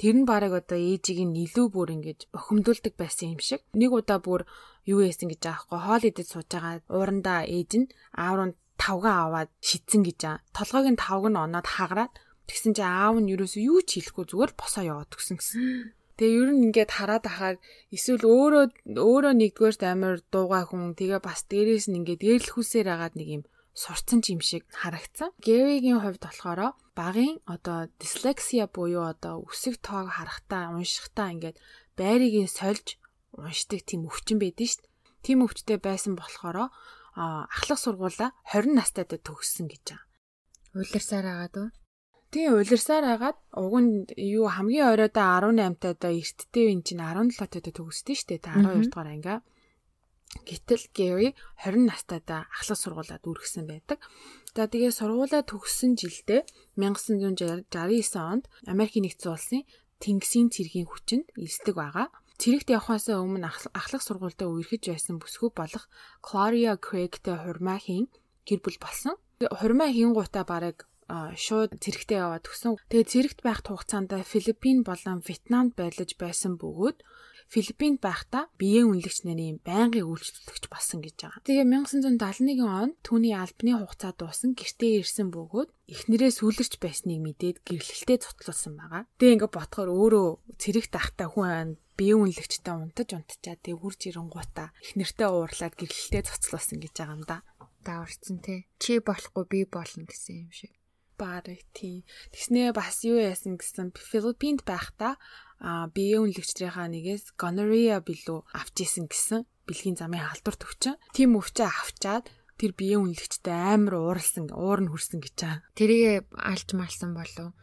[0.00, 3.62] Тэр нь бараг одоо ээжийг нь илүү бүр ингэж бохимдуулдаг байсан юм шиг.
[3.78, 4.42] Нэг удаа бүр
[4.90, 7.86] юу яасан гэж аахгүй хоол идэж сууж байгаа уурандаа ээж нь
[8.18, 8.50] аав руу
[8.82, 10.42] тавгаа аваад шидсэн гэж аа.
[10.56, 12.12] Толгойг нь тавг нь оноод хагараад
[12.50, 15.62] тэгсэн чинь аав нь юу ч хэлэхгүй зүгээр босоо яваад өгсөн гэсэн.
[16.18, 17.56] Тэгээ ер нь ингээд хараад ахаар
[17.94, 18.64] эсвэл өөрөө
[18.98, 23.42] өөрөө нэгдүгээрт амар дуугаа хүн тэгээ бас дээрээс нь ингээд дээрлэхүүсээр агаад нэг юм
[23.74, 25.34] сурцсан юм шиг харагдсан.
[25.42, 31.56] Гэригийн хувьд болохоор багын одоо дислексия буюу одоо үсэг тоог харахтаа уншихтаа ингээд
[31.98, 32.96] байрыг нь сольж
[33.34, 34.90] уншдаг тийм өвчин байдэн дээ.
[35.26, 36.70] Тийм өвчтэй байсан болохоор
[37.14, 40.06] ахлах сургуулаа 20 настайдаа төгссөн гэж байгаа.
[40.74, 41.70] Улирсаар агаад уу?
[42.34, 47.74] Тийм улирсаар агаад уг нь юу хамгийн оройдоо 18 таадаа эрттэй эн чинь 17 таадаа
[47.78, 48.42] төгсдөө дээ.
[48.42, 49.38] Та 12 дугаар ангиа.
[50.42, 51.28] Гэтэл Гэри
[51.62, 54.02] 20 настайдаа ахлах сургуулаад үргэсэн байдаг.
[54.54, 56.42] За тэгээ сургуулаа төгссөн жилдээ
[56.74, 57.70] 1969
[58.18, 59.62] онд Америкийн нэгдсэн улсын
[60.02, 62.10] Тэнгисийн цэргийн хүчинд элсдэг байгаа.
[62.34, 63.46] Цэрэгт явхаас өмнө
[63.78, 65.86] ахлах сургуультай үерхэж байсан бүсгүй болох
[66.18, 68.10] Claria Craig-тэй хурмаа хийн
[68.42, 69.14] гэр бүл болсон.
[69.38, 70.90] Хурмаа хийн гутаа бараг
[71.38, 72.80] шууд цэрэгтээ яваад тгсэн.
[72.90, 76.98] Тэгээ цэрэгт байх хугацаанд Филиппин болон Вьетнамд байлаж байсан бөгөөд
[77.52, 81.44] Филиппинд байхдаа биеийн үнэлэгч нарын байнгын үйлчлэгч болсон гэж байгаа.
[81.46, 88.24] Тэгээ 1971 онд түүний албаны хугацаа дуусан гэртээ ирсэн бөгөөд эхнэрээ сүлэрч байсныг мэдээд гэрлэлтэд
[88.24, 89.02] цутлуулсан байгаа.
[89.20, 90.28] Тэгээ ингээ ботхоор өөрөө
[90.58, 96.92] цэрэг тахтай хүн биеийн үнэлэгчтэй унтаж унтчаа тэгээ хурж ирэнгуутаа эхнэртэй уурлаад гэрлэлтэд цуцлуулсан гэж
[96.98, 97.38] байгаа юм да.
[97.84, 98.64] Дааварцсан те.
[98.80, 100.72] Чи болохгүй би болно гэсэн юм шиг.
[101.18, 102.02] Бараг тийм.
[102.34, 105.16] Тэгснээ бас юу яасан гэсэн Филиппинд байхдаа
[105.62, 110.98] а биеийн үнэлэгчдрийнхаа нэгээс gonorrhea билүү авч исэн гэсэн бэлгийн замын халдварт өвчин.
[111.16, 115.62] Тим өвчөө авчаад тэр биеийн үнэлэгчтэй амар ууралсан, уур нь хүрсэн гэж байгаа.
[115.78, 117.54] Тэрийг алж малсан болов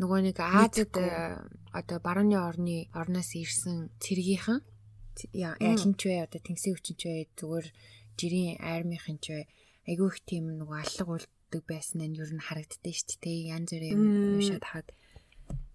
[0.00, 0.96] нөгөө нэг Азад
[1.76, 4.64] одоо барууны орны орноос ирсэн цэргийнхэн
[5.36, 7.66] ялан ч вэ одоо тэнгисийн өвчин ч вэ зүгээр
[8.16, 9.40] жирийн армийнхэн ч вэ
[9.84, 11.08] айгүй их тийм нөгөө аллаг
[11.50, 13.50] үлддэг байсан нь ер нь харагддээ шүү дээ.
[13.50, 13.98] Янз бүрийн
[14.38, 14.88] уншаад хаад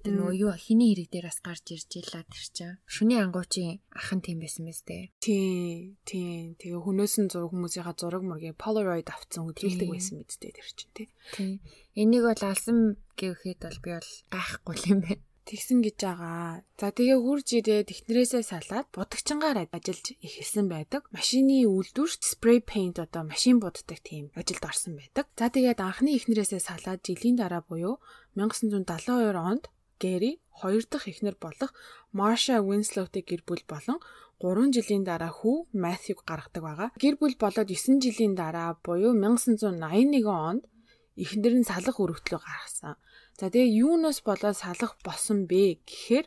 [0.05, 2.77] Тэр нөгөө юу хиний хэрэг дээр бас гарч ирж илаа тэр чинь.
[2.85, 5.09] Шүний ангуучийн ах нь тийм байсан мэт дээ.
[5.17, 6.53] Тий, тий.
[6.61, 10.93] Тэгээ хүнөөс нь зураг хүмүүсийнхаа зураг мөргийг Polaroid авцсан хөдөлгөлдөг байсан мэт дээ тэр чинь.
[10.93, 11.07] Тий.
[11.97, 16.65] Энийг бол алсан гэхэд бол би бол гайхгүй юм байна тэгсэн гэж байгаа.
[16.81, 21.05] За тэгээ хурж ирээд эхнэрээсээ салаад будагчингаар ажиллаж эхэлсэн байдаг.
[21.13, 25.29] Машины үйлдвэрт spray paint одоо машин буддаг тийм ажилд орсон байдаг.
[25.37, 28.01] За тэгээд анхны эхнэрээсээ салаад жилийн дараа буюу
[28.33, 29.69] 1972 онд
[30.01, 31.71] Гэри хоёр дахь эхнэр болох
[32.11, 33.99] Марша Винслоутэй гэр бүл болон
[34.43, 36.89] 3 жилийн дараа хүү Матьюг гаргадаг байгаа.
[36.99, 40.63] Гэр бүл болоод 9 жилийн дараа буюу 1981 онд
[41.15, 42.99] эхнэр нь салах өргөтлөө гаргасан.
[43.39, 46.25] За тэгээ юунаас болоод салах болсон бэ гэхээр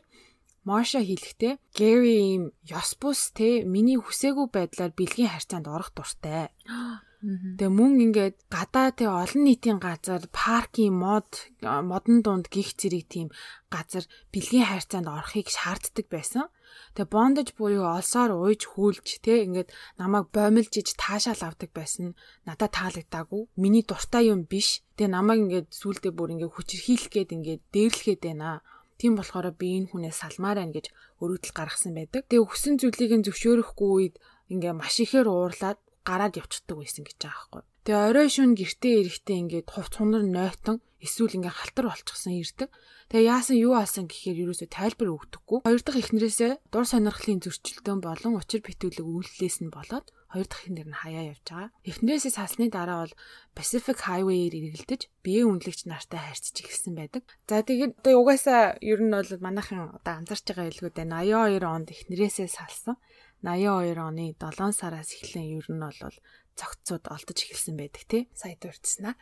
[0.69, 6.53] Марша хэлэхдээ Гэри ийм ёс бус те миний хүсээгүй байдлаар бэлгийн харьцаанд орох дуртай.
[7.19, 13.27] Тэгээ мөн ингээд гадаа тэг олон нийтийн газар паркийн мод модон дунд гих зэрэг тийм
[13.67, 16.47] газар бэлгийн хайрцаанд орохыг шаарддаг байсан.
[16.95, 22.15] Тэгээ бондож буюу олсоор ууж хүлж тэг ингээд намайг боомлж иж таашаал авдаг байсан.
[22.47, 23.51] Надад таалагдаагүй.
[23.59, 24.79] Миний дуртай юм биш.
[24.95, 28.63] Тэгээ намайг ингээд сүулдэ бүр ингээд хүчрхийлэх гээд ингээд дээрлэхэд байна.
[28.95, 30.87] Тийм болохоор би энэ хүнээс салмаар байна гэж
[31.19, 32.31] өргөдөл гаргасан байдаг.
[32.31, 34.15] Тэгээ хүссэн зүйлийг нь зөвшөөрөхгүй үед
[34.47, 35.79] ингээ маш ихээр уурлаад
[36.09, 37.63] гараад явчихдаг байсан гэж байгаа байхгүй.
[37.85, 42.69] Тэгээ орой шөнө гэртээ ирэхдээ ингээд хувц хунар нойтон эсвэл ингээ халтар болчихсон ирдэг.
[43.09, 45.59] Тэгээ яасан юу алсан гэхээр юусоо тайлбар өгдөггүй.
[45.65, 50.89] Хоёр дахь эхнэрээсээ дур сонирхлын зөрчилдөөн болон учир битүүлэг үйлдэлээс нь болоод хоёр дахь эхнэр
[50.93, 51.73] нь хаяа явж байгаа.
[51.89, 53.15] Эхнэрээсээ салсны дараа бол
[53.57, 57.23] Pacific Highway-ээр эргэлдэж биеэ үнэлэгч нартай харьцаж эхэлсэн байдаг.
[57.49, 61.25] За тэгээд угаасаа ер нь бол манайхан одоо анзарч байгаа илгүүд байна.
[61.25, 63.01] 82 онд эхнэрээсээ салсан.
[63.43, 66.17] 82 оны 7 сараас эхлэн ер нь бол
[66.59, 68.23] цогцсууд олдож эхэлсэн байдаг тий.
[68.35, 69.15] Сая дурдсанаа.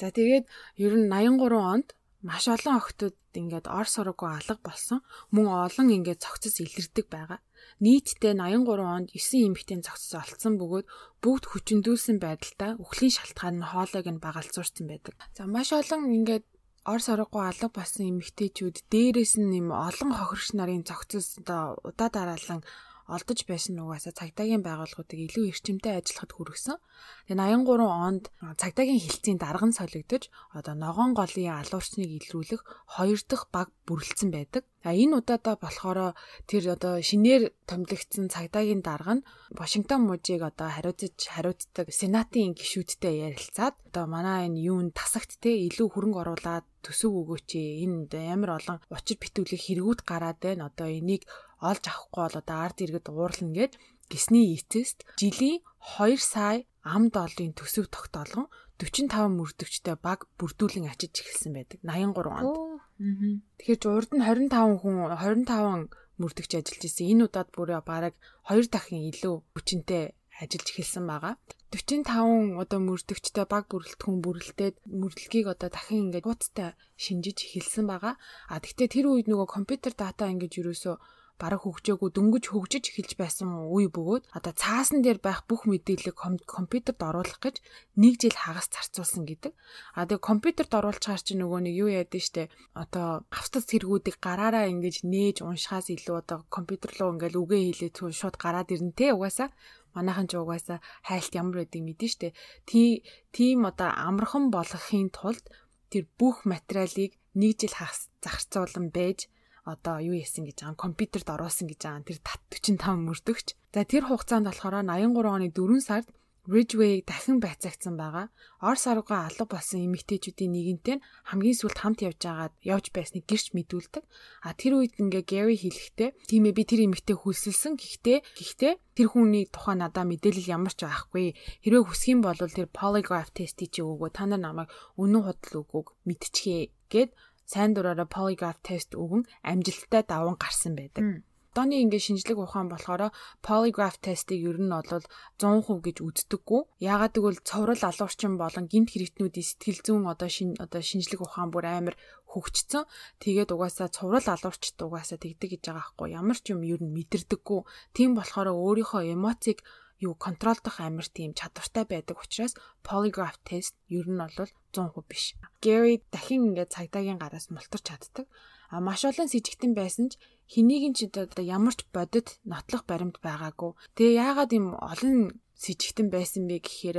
[0.00, 0.44] За тэгээд
[0.80, 1.88] ер нь 83 онд
[2.24, 5.04] маш олон охтууд ингээд ор сураггүй алга болсон.
[5.30, 7.38] Мөн олон ингээд цогцос илэрдэг байгаа.
[7.84, 10.86] Нийтдээ 83 онд 9 эмэгтэй цогцос олцсон бөгөөд
[11.22, 15.14] бүгд хүчндүүлсэн байдалтай үхлийн шалтгаан нь хоолойг нь багалзуурсан байдаг.
[15.36, 16.44] За маш олон ингээд
[16.88, 22.64] ор сороггүй алга болсон эмэгтэйчүүд дээрээс нь юм олон хохирогч нарын цогцос одоо удаа дараалан
[23.08, 26.76] олдож байсан нугасаа цагдаагийн байгууллагуудыг илүү эрчимтэй ажиллахад хүргэсэн.
[27.24, 28.24] Тэгээ 83 онд
[28.60, 32.62] цагдаагийн хилцээний дарган солигдож одоо ногоон голын алуурчныг илрүүлэх
[32.94, 34.68] хоёр дахь баг бүрэлдсэн байдаг.
[34.86, 36.14] А энэ удаадаа болохоор
[36.46, 43.74] тэр одоо шинээр томилогдсон цагдаагийн дарга нь Вашингтон мужийг одоо хариуцж хариуцдаг сенатын гишүүдтэй ярилцаад
[43.90, 49.18] одоо манай энэ юунд тасагт те илүү хөрөнгө оруулаад төсөв өгөөч энэ амар олон учир
[49.18, 50.70] битүүлэг хэрэгүүд гараад байна.
[50.70, 51.26] Одоо энийг
[51.58, 53.72] олж авахгүй бол одоо ард иргэд уурлна гэд
[54.10, 55.58] гисний эцэст жилийн
[55.98, 56.62] 2 сая
[56.94, 58.46] ам долларын төсөв тогтоолгон
[58.78, 62.54] 45 мөрдөгчтэй баг бүрдүүлэн ачиж эхэлсэн байдаг 83 онд.
[62.98, 65.86] Тэгэхээр урд нь 25 хүн 25
[66.18, 67.06] мөрдөгч ажиллаж исэн.
[67.14, 68.14] Энэ удаад бүрээ бараг
[68.50, 70.04] 2 дахин илүү хүчинтэй
[70.42, 71.34] ажиллаж эхэлсэн байгаа.
[71.70, 78.14] 45 одоо мөрдөгчтэй баг бүрэлдэхүүн бүрэлдээд мөрлөгийг одоо дахин ингээд хуудастай шинжиж эхэлсэн байгаа.
[78.50, 80.96] А тэгвэл тэр үед нөгөө компьютер дата ингээд юусоо
[81.38, 86.98] бараг хөгжөөгөө дөнгөж хөгжиж эхэлж байсан үе бөгөөд одоо цаасан дээр байх бүх мэдээллийг компьютерд
[86.98, 87.62] оруулах гэж
[88.02, 89.54] нэг жил хагас зарцуулсан гэдэг.
[89.94, 92.42] А тэгээ компьютерд оруулж чаар чи нөгөө нэг юу яадаг штэ
[92.74, 98.12] одоо авцас цэргүүдийг гараараа ингэж нээж уншихаас илүү одоо компьютер руу ингээл үгээ хийлээ түн
[98.12, 99.54] шууд гараад ирнэ те угаасаа
[99.94, 102.36] манайхан ч угаасаа хайлт ямар байдгийг мэдэн штэ.
[102.66, 105.46] Тийм одоо амархан болгохын тулд
[105.90, 109.30] тэр бүх материалыг нэг жил хагас зарцуулан байж
[109.72, 113.46] одоо юу яасан гэж байгаа компьютерд оруулсан гэж байгаа тэр 45 мөрдөгч.
[113.74, 116.08] За тэр хугацаанд болохоор 83 оны 4 сард
[116.48, 118.32] Ridgeway дахин байцаагцсан байгаа.
[118.64, 123.52] Орс арга алга болсон эмэгтэйчүүдийн нэгэнтэй нь хамгийн сүүлд хамт явж байгаад явж байсныг гэрч
[123.52, 124.04] мэдүүлдэг.
[124.48, 127.76] А тэр үед ингээ Gary хэлэхдээ тийм ээ би тэр эмэгтэй хүсэлсэн.
[127.76, 131.36] Гэхдээ гэхдээ тэр хүний тухай надаа мэдээлэл ямар ч байхгүй.
[131.68, 136.72] Хэрвээ хүсэх юм бол тэр polygraph test-ийг өгөө та нар намайг үнэн худал өгөөг мэдчихье
[136.88, 137.12] гэд
[137.52, 141.24] сайн дураараа polygraph test өгөн амжилттай даван гарсан байдаг.
[141.56, 143.10] Дооны ингээ шинжлэх ухаан болохоор
[143.42, 145.02] polygraph тестийг ер нь бол
[145.42, 146.60] 100% гэж үздэггүй.
[146.86, 151.66] Яагаад гэвэл цоврал алуурчин болон гинт хэрэгтнүүдийн сэтгэл зүйн одоо шин одоо шинжлэх ухаан бүр
[151.66, 151.96] амар
[152.30, 152.84] хөгжцсөн.
[153.24, 156.08] Тэгээд угаасаа цоврал алуурчд угаасаа тэгдэг гэж байгаа байхгүй.
[156.20, 157.60] Ямар ч юм ер нь мэдэрдэггүй.
[157.96, 159.64] Тийм болохоор өөрийнхөө эмоцийг
[159.98, 162.54] юу контролдох амар тийм чадвартай байдаг учраас
[162.86, 165.34] polygraph test ер нь бол 100% биш.
[165.64, 168.26] Gary дахин ингээд цагдаагийн гараас мултарч чаддаг.
[168.70, 170.20] А маш олон с ิจ гтэн байсан ч
[170.52, 173.72] хэнийг ч одоо ямар ч бодит нотлох баримт байгаагүй.
[173.96, 176.98] Тэгээ яагаад юм олон с ิจ гтэн байсан бэ гэхээр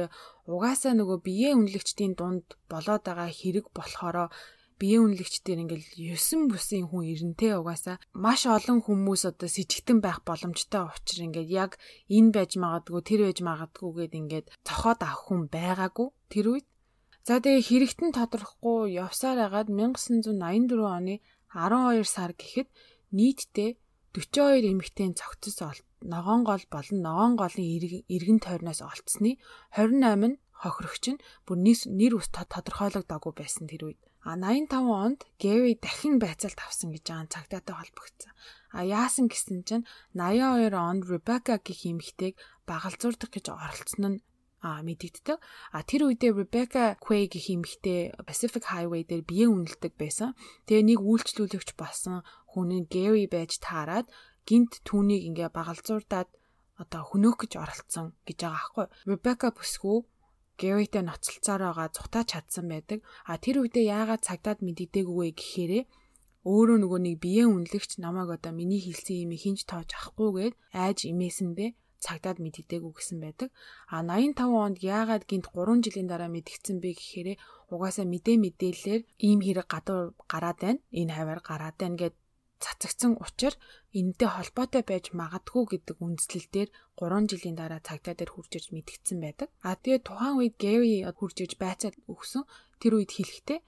[0.50, 4.34] угаасаа нөгөө биеэ үнэлэгчдийн дунд болоод байгаа хэрэг болохоро
[4.80, 5.88] биеийн үнэлэгчдэр ингээл
[6.18, 11.72] 9 бүсийн хүн ирэнтэй угаасаа маш олон хүмүүс одоо сэжигтэн байх боломжтой учраас ингээд яг
[12.08, 16.68] энэ байж магадгүй тэр байж магадгүй гэд ингээд цохоод авах хүн байгаагүй тэр үед
[17.28, 20.40] за тэгээ хэрэгтэн тодорхохгүй явсаар агаад 1984
[20.98, 21.16] оны
[21.52, 22.70] 12 сар гэхэд
[23.12, 23.72] нийтдээ
[24.16, 27.68] 42 эмэгтэй цогцос олт ногоон гол болон ногоон голын
[28.16, 29.32] иргэн тойрноос олцсны
[29.76, 31.58] 28 нь хохирогч нь бүр
[32.00, 34.02] нэр ус тодорхойлогдоогүй байсан тэр үед.
[34.24, 38.32] А 85 онд Гэри дахин байцаалт авсан гэж байгаа цагдаатай холбогдсон.
[38.76, 42.36] А яасан гэсэн чинь 82 онд Ребека гэх эмэгтэйг
[42.68, 44.22] багалзуурдах гэж оролцсон нь
[44.60, 45.40] а мэдэгддэг.
[45.72, 50.36] А тэр үедээ Rebecca Quay гэх эмэгтэй Pacific Highway дээр бие үнэлдэг байсан.
[50.68, 54.12] Тэгээ нэг үйлчлүүлэгч болсон хүн нь Gary байж таарад
[54.44, 56.28] гинт түүнийг ингээ багалзуурдаад
[56.76, 58.86] одоо хөнөөх гэж оролцсон гэж байгаа аахгүй.
[59.08, 60.04] Rebecca бүсгүй
[60.60, 63.00] Гэритэй ноцолцоор байгаа зутаа чадсан байдаг.
[63.32, 65.84] А тэр үедээ яагаад цагдаад мэддэггүй гэхээрээ
[66.52, 71.50] өөрөө нөгөө нэг биеийн үнэлэгч намайг одоо миний хэлсэн юм хинж тоож авахгүйгээд айж имээсэн
[71.58, 71.66] бэ
[72.00, 73.50] цагдаад мэддэггүй гэсэн байдаг.
[73.92, 77.30] А 85 онд яагаад гинт 3 жилийн дараа мэдгдсэн бэ гэхээр
[77.74, 80.80] угаасаа мэдээ мэдээлэлээр ийм хэрэг гадуур гараад байна.
[81.00, 82.16] Энэ хавар гараад байна гэд
[82.64, 83.54] цацагцсан учир
[84.00, 86.70] энэтэй холбоотой байж магадгүй гэдэг үндслэлээр
[87.00, 89.48] 3 жилийн дараа цагтаа дээр хурж ирж мэдгдсэн байдаг.
[89.66, 92.44] А тэгээ тухайн үед Гэри хурж ирж байцаад өгсөн
[92.82, 93.60] тэр үед хэлэхдээ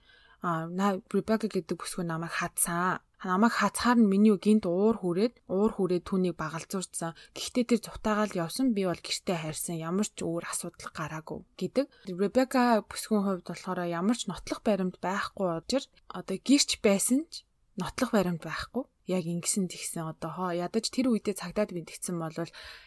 [0.41, 0.65] а
[1.13, 2.99] Ребека гэдэг бүсгүй намайг хатсан.
[3.21, 7.13] Намайг хацхаар нь миний гинт уур хүрээд уур хүрээд түүнийг багалзуурсан.
[7.37, 9.77] Гэхдээ тэр зутаагаал явсан би бол гэртээ хайрсан.
[9.77, 11.85] Ямар ч өөр асуудал гараагүй гэдэг.
[12.09, 17.45] Ребека бүсгүй хувьд болохоор ямар ч нотлох баримт байхгүй учраас одоо гэрч байсан ч
[17.79, 18.83] нотлох баримт байхгүй.
[19.07, 22.35] Яг ингэсэн тэгсэн одоо хоо ядаж тэр үедээ цагдаад бэлтгэсэн бол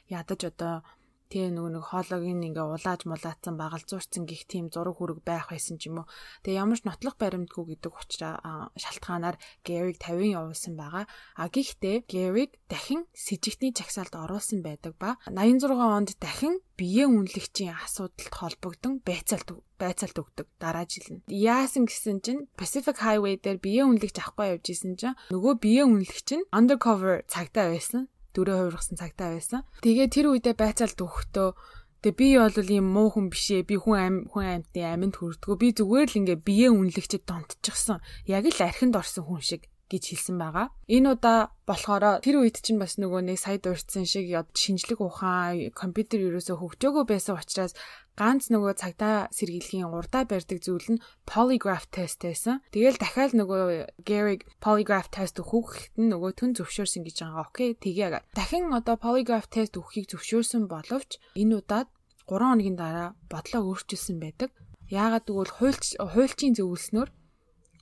[0.08, 0.84] ядаж одоо
[1.32, 5.88] Тэгээ нөгөө нэг хоолойг ингээ улааж мулаацсан багалзуурсан гих тийм зураг хүрэг байх байсан ч
[5.88, 6.10] юм уу.
[6.44, 8.38] Тэгээ ямар ч нотлох баримтгүй гэдэг учраас
[8.76, 11.08] шалтгаанаар Гэриг 50 явуулсан байгаа.
[11.40, 17.06] А гихтээ Гэриг дахин с ิจ гтний чагсаалд оруулсан байдаг ба 86 онд дахин биеэ
[17.06, 21.22] үнэлэгчийн асуудалд холбогдсон байцаалт байцаалт өгдөг дараа жил нь.
[21.30, 26.28] Яасан гэсэн чинь Pacific Highway дээр биеэ үнэлэгч авахгүй явж исэн чинь нөгөө биеэ үнэлэгч
[26.34, 29.62] нь undercover цагтаа байсан дөрөө хувиргасан цагтаа байсан.
[29.80, 31.48] Тэгээ тэр үедээ байцаалт өгөхдөө
[32.04, 33.64] Тэгээ би бол ийм муу хүн биш ээ.
[33.64, 35.56] Би хүн ам хүн амьтны аминд хүрдгүү.
[35.56, 38.04] Би зүгээр л ингээ биеэ үнэлэгчэд донтчихсон.
[38.28, 40.68] Яг л архинд орсон хүн шиг гэж хэлсэн байгаа.
[40.84, 46.28] Энэ удаа болохоор тэр үед чинь бас нөгөө нэг сая дурдсан шиг шинжлэх ухаан компьютер
[46.28, 47.72] ерөөсө хөгжөөгөө байсан учраас
[48.14, 52.62] ганц нөгөө цагдаа сэргийлгийн урдаа барьдаг зүйл нь polygraph test байсан.
[52.70, 57.46] Тэгэл дахиад нөгөө Gary polygraph test өгөхөд нь нөгөө түн зөвшөөрсөн гэж байгаа.
[57.50, 58.22] Окей, тэгээ.
[58.38, 61.88] Дахин одоо polygraph test өгөхийг зөвшөөрсөн боловч энэ удаад
[62.30, 64.50] 3 хоногийн дараа бодлоо өөрчилсөн байдаг.
[64.88, 67.10] Яагаад гэвэл хуульч хуульчийн зөвлснөөр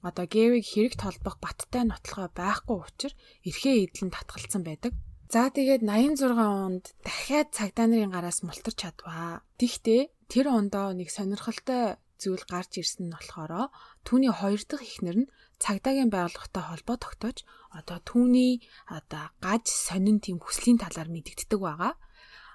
[0.02, 3.14] одоо Гэриг хэрэгт холбох баттай нотлохоо байхгүй учраас
[3.46, 4.92] эрхээ эдлэн татгалцсан байдаг.
[5.32, 9.40] За тэгээд 86 онд дахиад цагдаа нарын гараас мултарч чадваа.
[9.56, 13.72] Тэгтээ тэр ондоо нэг сонирхолтой зүйл гарч ирсэн нь болохоор
[14.04, 18.60] түүний хоёр дахь эхнэр нь цагдаагийн байгууллагатай холбоо тогтоож одоо түүний
[18.92, 21.96] одоо гаж сонин тийм хүслийн талаар мэдэгддэг байгаа.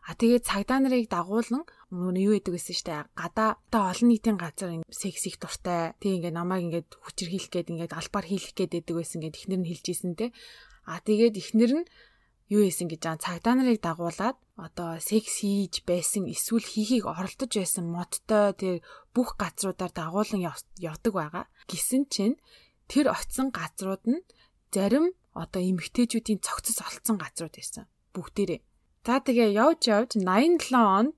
[0.06, 4.86] А тэгээд цагдаа нарыг дагуулan нөгөө юу яадаг гэсэн штэ гадаа та олон нийтийн газар
[4.94, 5.98] секс их дуртай.
[5.98, 9.70] Тэг ингээ намайг ингээд хүчрхийлэх гээд ингээд албаар хийлэх гээд байдаг байсан гэд ихнэр нь
[9.74, 10.30] хэлж ийсэн те.
[10.86, 11.86] А тэгээд ихнэр нь
[12.54, 17.86] юу хийсэн гэж аа цагдаа нарыг дагуулад одоо секс хийж байсан эсвэл хийхийг оролдож байсан
[17.92, 18.76] модтой тэр
[19.12, 20.42] бүх газруудаар дагуулan
[20.80, 21.46] явдаг байгаа.
[21.70, 22.40] Гисэн чинь
[22.88, 24.24] тэр очисон газрууд нь
[24.72, 27.86] зарим одоо эмгтээчүүдийн цогцос олцсон газрууд байсан.
[28.16, 28.62] Бүгдээрээ.
[29.06, 31.16] За тэгээ явж явж 87 онд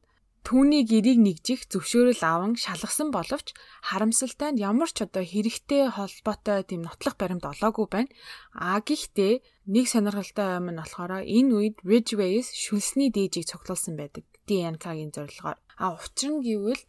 [0.49, 3.53] Түүний гэрийг нэгжих зөвшөөрөл аван шалгасан боловч
[3.85, 8.09] харамсалтай нь ямар ч одоо хэрэгтэй холбоотой тийм нотлох баримт олоогүй байна.
[8.57, 14.25] А гэхдээ нэг сонирхолтой юм нь болохоор энэ үед Ridgeways шүлсний дээжийг цуглуулсан байдаг.
[14.49, 15.61] DNK-гийн зорилгоор.
[15.77, 16.81] А учир нь гэвэл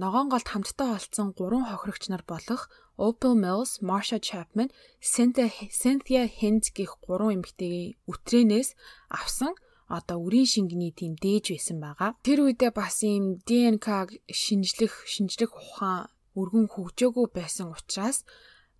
[0.00, 4.72] ногоон голд хамтдаа олцсон гурван хохирогч нар болох Opal Mills, Marsha Chapman,
[5.04, 8.72] Cynthia Hint гэх гурван эмэгтэйгийн үтрэнээс
[9.12, 9.52] авсан
[9.90, 12.10] одоо үрийн шингэний тийм дээж байсан байгаа.
[12.22, 16.06] Тэр үедээ бас ийм ДНК шинжлэх шинжлэх ухаан
[16.38, 18.22] өргөн хөгжөөгөө байсан учраас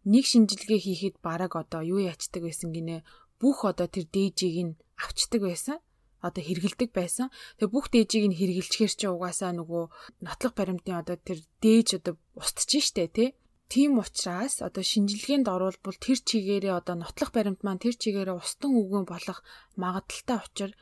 [0.06, 3.02] нэг шинжилгээ хийхэд бараг одоо юу ячдаг байсан гинэ
[3.42, 5.78] бүх одоо тэр дээжийг нь авчдаг байсан
[6.22, 7.28] одоо хэргэлдэг байсан.
[7.58, 9.84] Тэгээ бүх дээжийг нь хэргэлчээр чи угаасаа нөгөө
[10.24, 13.28] нотлох баримтын одоо тэр дээж одоо устж штэ тий.
[13.70, 19.06] Тийм учраас одоо шинжилгээнд оруулбал тэр чигээрээ одоо нотлох баримт маань тэр чигээрээ устан үгэн
[19.06, 19.46] болох
[19.78, 20.74] магадaltaй учраа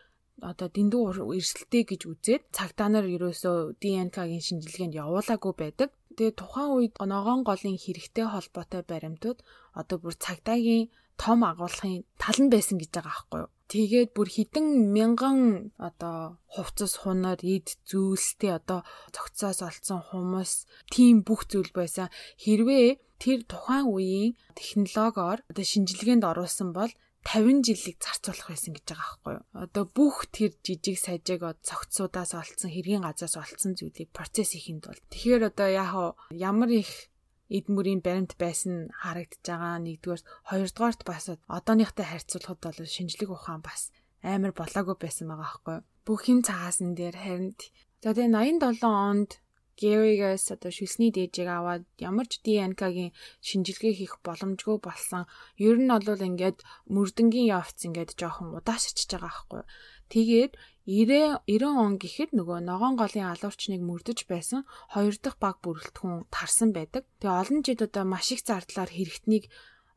[0.42, 1.03] одоо дэндүү
[1.38, 5.90] эрсэлтэй гэж үзээд цагдаа нар ерөөсөө ДНК-гийн шинжилгээнд явуулаагүй байдаг.
[6.14, 9.38] Тэгээ тухайн үед ногоон голын хэрэгтэй холбоотой баримтууд
[9.81, 13.51] одоо бүр цагдаагийн том агуулгын тал нь байсан гэж байгаа аахгүй юу.
[13.68, 15.38] Тэгээд бүр хідэн мянган
[15.77, 18.81] одоо хувцас хунаар эд зүйлстэй одоо
[19.12, 22.09] цогцоос олцсон хумс тийм бүх зүйл байсан.
[22.42, 22.87] Хэрвээ
[23.20, 26.88] тэр тухайн үеийн технологиор одоо шинжилгээнд оруулсан бол
[27.26, 29.44] 50 жилийг зарцуулах байсан гэж байгаа байхгүй юу.
[29.52, 35.42] Одоо бүх тэр жижиг сажиг цогцсуудаас олцсон хэргийн газраас олцсон зүйлийг процесс хийхэд бол тэгэхээр
[35.50, 35.92] одоо яг
[36.31, 37.11] ямар их
[37.48, 43.88] эд мөрийн баримт байсан харагдаж байгаа нэгдүгээр хоёрдугаарт бас одооныхтай харьцуулахад бол шинжлэх ухаан бас
[44.22, 45.87] амар болоогүй байсан байгаа байхгүй юу.
[46.07, 47.57] Бүхин цагаасан дээр харин
[48.04, 48.31] за тэгээ
[48.62, 49.31] 87 онд
[49.78, 53.14] Гэригээс одоо шүлсний дээжийг аваад ямар ч ДНК-гийн
[53.46, 55.30] шинжилгээ хийх боломжгүй болсон.
[55.54, 56.58] Ер нь бол ингээд
[56.90, 59.62] мөрдөнгийн явц ингээд жоохон удаашиж байгаа байхгүй.
[60.10, 60.52] Тэгээд
[60.88, 66.74] 90 90 он гэхэд нөгөө ногоон голын алуурчныг мөрдөж байсан хоёр дахь баг бүрэлдэхүүн тарсан
[66.74, 67.04] байдаг.
[67.20, 69.46] Тэгээ олон жид одоо маш их зардлаар хэрэгтнийг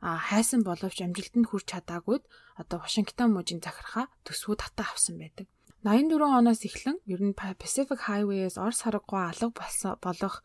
[0.01, 2.23] хайсан боловч амжилтанд хүрч чадаагүйд
[2.61, 5.45] одоо Вашингтон мужийн захиргаа төсвөө татаа авсан байдаг.
[5.81, 9.49] 84 оноос эхлэн ер нь Pacific Highway-с Орос хараггүй алга
[10.05, 10.35] болох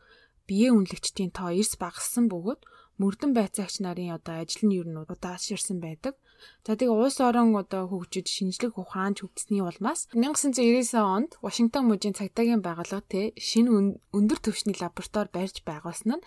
[0.49, 2.61] биеэ үнэлэгчдийн тоо эрс багассан бөгөөд
[2.97, 6.17] мөрдөн байцаагч нарын одоо ажил нь ер нь удааширсан байдаг.
[6.65, 12.65] За тэгээ улс орон одоо хөгжиж шинжлэх ухаанд хөгжсөний улмаас 1999 онд Вашингтон мужийн цагдаагийн
[12.65, 13.69] байгууллага те шинэ
[14.17, 16.25] өндөр түвшний лаборатори барьж байгуулсан нь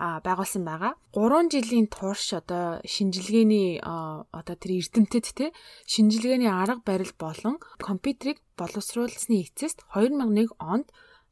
[0.00, 0.92] байгуулсан байгаа.
[1.12, 5.46] 3 жилийн турш одоо шинжилгээний одоо тэр эрдэмтэд те
[5.84, 10.88] шинжилгээний арга барил болон компьютерийг боловсруулсны эцэст 2001 онд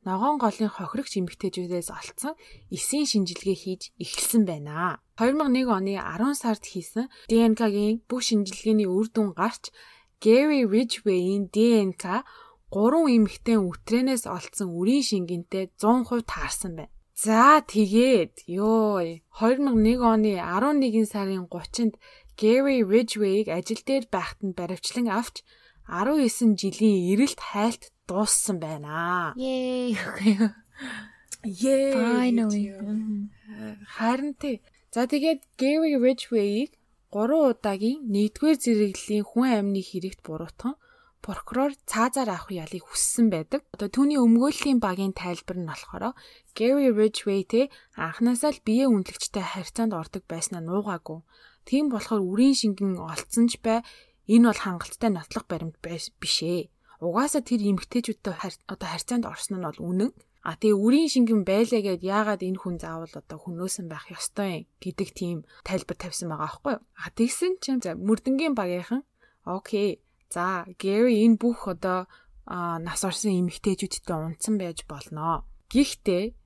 [0.07, 2.35] ногоон голын хохирогч эмэгтэйчүүдээс олцсон
[2.77, 5.01] эсийн шинжилгээ хийж эхэлсэн байна.
[5.19, 9.75] 2001 оны 10 сард хийсэн ДНК-гийн бүх шинжилгээний үр дүн гарч
[10.23, 12.25] Gary Ridgway-ийн ДНК
[12.71, 16.98] 3 эмэгтэй үтрэнээс олцсон үрийн шингэнтэй 100% таарсан байна.
[17.19, 19.03] За тэгээд ёо
[19.43, 21.99] 2001 оны 11 сарын 30-нд
[22.39, 25.43] Gary Ridgway-г ажил дээр байхад нь баривчлан авч
[25.91, 29.35] 19 жилийн эрэлт хайлт дууссан байна.
[29.35, 29.99] Yay.
[31.43, 31.91] Yay.
[31.99, 32.65] Finally.
[33.99, 34.63] Харин тий.
[34.95, 36.71] За тэгээд Gary Ridgway-г
[37.11, 40.79] 3 удаагийн 1-р зэрэглэлийн хүн амны хэрэгт буруутган
[41.25, 43.67] прокурор цаазаар авах ялыг хүссэн байдаг.
[43.75, 46.15] Одоо түүний өмгөөллийн багийн тайлбар нь болохоор
[46.57, 51.21] Gary Ridgway тэ анхнаасаа л биеэ үнэлэгчтэй харьцаанд ордог байснаа нуугаагүй.
[51.69, 53.85] Тийм болохоор үрийн шингэн олцсон ч бай
[54.31, 56.71] энэ бол хангалттай нотлох баримт биш ээ.
[57.05, 58.35] Угаасаа тэр эмгтээчүүдтэй
[58.73, 60.11] одоо харьцаанд орсон нь бол үнэн.
[60.49, 64.65] А тэгээ үрийн шингэн байлаа гэд яагаад энэ хүн заавал одоо хүнөөсөн байх ёстой юм
[64.81, 66.83] гэдэг тийм тайлбар тавьсан байгаа аахгүй юу.
[66.97, 69.03] А тэгсэн чинь за мөрдөнгийн багийнхан
[69.45, 72.09] окей За, Гэри энэ бүх одоо
[72.49, 75.45] нас орсон эмэгтэйчүүдтэй унтсан байж болно.
[75.73, 76.37] Гэхдээ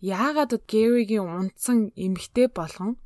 [0.00, 2.96] яагаад Гэригийн унтсан эмэгтэй болгон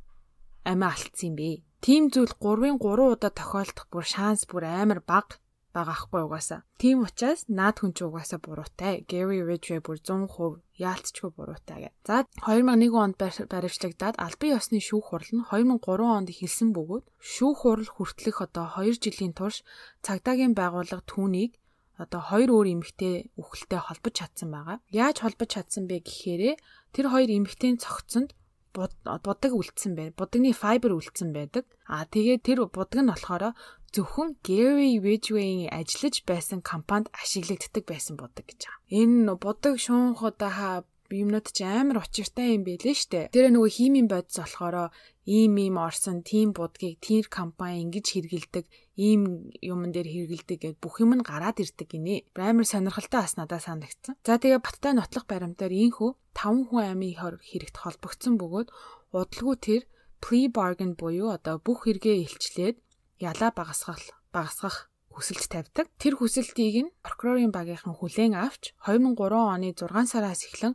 [0.67, 1.63] амиа алдсан юм бэ?
[1.83, 5.39] Тим зүйл 3-ын 3 удаа тохиолдох бүр шанс бүр амар бага
[5.75, 6.61] байгаа хгүй угаасаа.
[6.81, 9.07] Тийм учраас наад хүн чи угаасаа буруутай.
[9.09, 11.89] Gary Ridgway бүр 100% яалтчгүй буруутай гэ.
[12.07, 17.89] За 2001 онд баривчлагдаад албан ёсны шүүх хурал нь 2003 онд эхэлсэн бөгөөд шүүх хурал
[17.91, 19.63] хүртэлх одоо 2 жилийн турш
[20.05, 21.55] цагдаагийн байгууллага түүнийг
[22.01, 24.77] одоо хоёр өөр эмэгтэй үхэлтэй холбож чадсан байгаа.
[24.89, 26.55] Яаж холбож чадсан бэ гэхээрээ
[26.97, 28.33] тэр хоёр эмэгтэйн цогцонд
[28.73, 30.15] будаг үлдсэн байна.
[30.15, 31.67] Будагны файбер үлдсэн байдаг.
[31.85, 33.53] А тэгээ тэр будаг нь болохоор
[33.95, 38.87] зөвхөн Gary Ridgway-ийн ажиллаж байсан компанид ашиглагддаг байсан будаг гэж байгаа.
[38.87, 43.29] Энэ будаг шуунх одоо юмнууд ч амар учиртай юм байлээ штэ.
[43.35, 44.95] Тэр нөгөө химийн бодис болохоор
[45.27, 51.03] ийм ийм орсон тийм будгийг тэр компани ингэж хэрэгэлдэг, ийм юмн дээр хэрэгэлдэг гэд бүх
[51.03, 52.31] юм нь гараад ирдэг гинэ.
[52.39, 54.15] Амар сонирхолтой бас надад санагдсан.
[54.23, 58.67] За тэгээ баттай нотлох баримтаар ийхүү 5 хүн амийн хэрэгт холбогдсон бөгөөд
[59.11, 59.81] удалгүй тэр
[60.23, 62.77] plea bargain буюу одоо бүх хэрэгээ илчлээд
[63.21, 64.01] ялаа багасгах
[64.33, 65.87] багасгах хүсэлт тавьдаг.
[66.01, 69.15] Тэр хүсэлтийг нь прокурорын багийнхан хүлээн авч 2003
[69.55, 70.73] оны 6 сараас эхлэн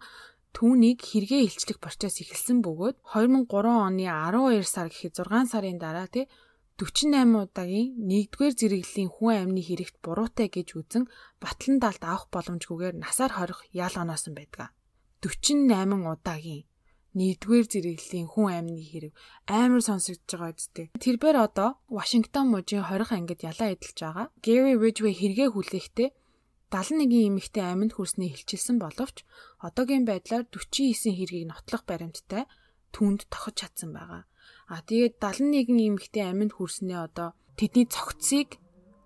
[0.56, 3.48] түүнийг хэрэгээ илчлэх процесс эхэлсэн бөгөөд 2003
[3.88, 6.24] оны 12 сар гэхэд 6 сарын дараа тий
[6.76, 11.04] 48 удаагийн 1-р зэрэглэлийн хүн амны хэрэгт буруутай гэж үзэн
[11.40, 14.76] батлан далд авах боломжгүйгээр насаар хорих ял оноосон байдаг.
[15.24, 15.72] 48
[16.12, 16.68] удаагийн
[17.16, 19.12] нэгдүгээр зэрэглэлийн хүн амны хэрэг
[19.48, 20.86] амар сонсогдож байгаа үстэй.
[21.00, 24.26] Тэрээр одоо Вашингтон мужийн 20 ангид ялаа эдэлж байгаа.
[24.44, 26.08] Gary Ridgway хэрэгээ хүлээхдээ
[26.68, 29.24] 71 эмэгтэй амьд хүрсний хэлчилсэн боловч
[29.62, 32.44] одоогийн байдлаар 49 хэргийг нотлох баримттай
[32.92, 34.22] түнд тохиж чадсан байгаа.
[34.68, 38.58] А тэгээд 71 эмэгтэй амьд хүрснээ одоо тэдний цогцыг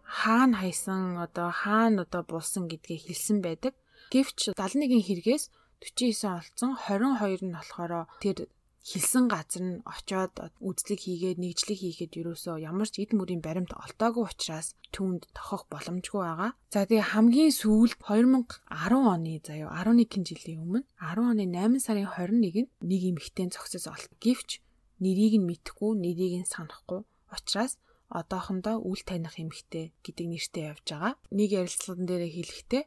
[0.02, 3.76] хаана хайсан одоо хаана одоо булсан гэдгийг хэлсэн байдаг.
[4.10, 5.44] Гэвч 71 хэрэгээс
[5.80, 8.48] 49 олцсон 22 нь болохоор тэр
[8.80, 10.32] хилсэн газар нь очоод
[10.68, 16.20] үзлэг хийгээд нэгжлэг хийгээд юусоо ямар ч эд мөрийн баримт олдоогүй учраас түүнд тохох боломжгүй
[16.24, 16.52] байгаа.
[16.72, 18.64] За тэгээ хамгийн сүүлд 2010
[19.14, 24.10] оны заяа 11 жилийн өмнө 10 оны 8 сарын 21-нд нэг эмэгтэй зогсож олт.
[24.24, 24.64] Гэвч
[25.04, 27.76] нэрийг нь мэдэхгүй, нэрийг нь санахгүй учраас
[28.08, 31.14] одоохондоо үл таних эмэгтэй гэдэг нэртэй явж байгаа.
[31.36, 32.82] Нэг ярилцлаган дээр хэлэхдээ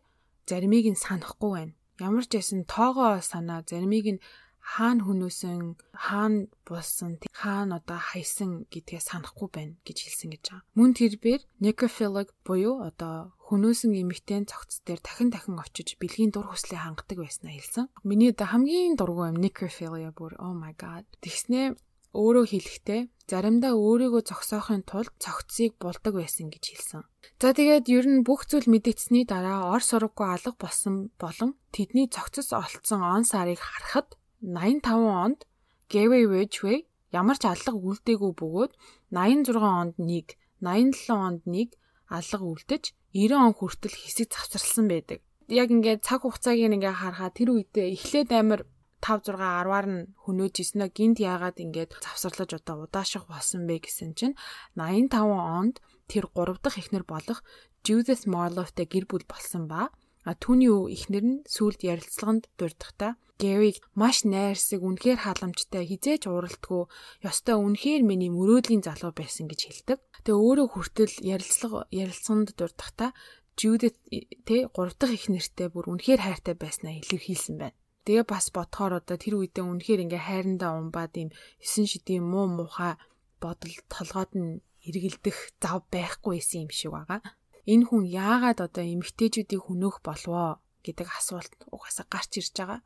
[0.49, 4.23] заримыг нь санахгүй байна Ямар ч байсан тоогоо санаа заримыг нь
[4.63, 10.63] хаана хүнөөсөн, хаана булсан, хаана одоо хайсан гэдгээ санахгүй байна гэж хэлсэн гэж байгаа.
[10.79, 16.79] Мөн тэрээр necrophilic буюу одоо хүнөөсөн эмэгтэйн цогц дээр дахин дахин очиж бэлгийн дур хүслээ
[16.79, 17.91] хангадаг байснаа хэлсэн.
[18.07, 21.03] Миний одоо хамгийн дургүй юм necrophilia бүр oh my god.
[21.19, 21.75] Тэгснээ
[22.15, 23.01] өөрөө хэлэхдээ
[23.31, 27.03] заримдаа өөрийгөө зогсоохын тулд цогцсыг булдаг байсан гэж хэлсэн.
[27.39, 32.51] За тэгээд ер нь бүх зүйл мэдэгдсэний дараа ор сураггүй алга болсон болон тэдний цогцос
[32.51, 34.83] олцсон он сарыг харахад 85
[35.23, 35.39] онд
[35.87, 36.83] Gary Ridgway
[37.15, 38.71] ямар ч алга үлдээгүй бөгөөд
[39.13, 40.27] 86 онд нэг,
[40.59, 41.69] 87 онд нэг
[42.09, 45.19] алга үлдэж 90 он хүртэл хэсэг завсарлсан байдаг.
[45.47, 48.61] Яг ингээд цаг хугацааг ингээ харахад тэр үедээ эхлээд амар
[49.03, 53.83] 5 6 10-аар нь хөнөөж ирсэн нь гинт яагаад ингээд завсарлаж одоо удааших болсон бэ
[53.83, 54.39] гэсэн чинь
[54.79, 55.27] 85
[55.59, 55.75] онд
[56.07, 57.43] тэр 3 дахь эхнэр болох
[57.83, 59.91] Judith Marlowe-тэй гэр бүл болсон ба
[60.23, 66.83] а түүний эхнэр нь сүлд ярилцлаганд дурдахдаа Гэриг маш найрсаг үнэхээр халамжтай хизээч уралдгүй
[67.27, 69.99] ёстой үнэхээр миний мөрөөдлийн залуу байсан гэж хэлдэг.
[70.23, 73.11] Тэгээ өөрөө хүртэл ярилцлага ярилцсанд дурдахдаа
[73.59, 73.99] Жюдит
[74.47, 77.77] тэ гурав дахь их нэртэй бүр үнэхээр хайртай байснаа илэрхийлсэн байна.
[78.03, 81.29] Тэгээ бас бодохоор одоо тэр үедээ үнэхээр ингээ хайрандаа умбаад ийм
[81.63, 82.99] 9 шидийн муу муухай
[83.39, 87.21] бодол толгойд нь эргэлдэх зав байхгүй байсан юм шиг байгаа.
[87.63, 92.79] Энэ хүн яагаад одоо эмгтээчүүдийг хөнөөх болвоо гэдэг асуулт угаасаа гарч ирж байгаа.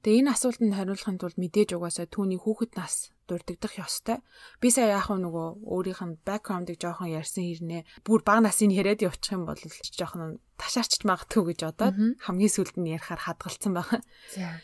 [0.00, 4.18] Тэгээ энэ асуултанд хариулахын тулд мэдээж угаасаа түүний хүүхэд нас дурддах ёстой.
[4.60, 9.04] Би сая яах вэ нөгөө өөрийнх нь бэкграундыг жоохон ярьсан хэрнээ бүр бага насыг яриад
[9.04, 11.94] явуучих юм бол жоохон ташаарч магадгүй гэж одоод
[12.24, 13.98] хамгийн сүүлд нь ярихаар хадгалсан байна.
[14.34, 14.60] За.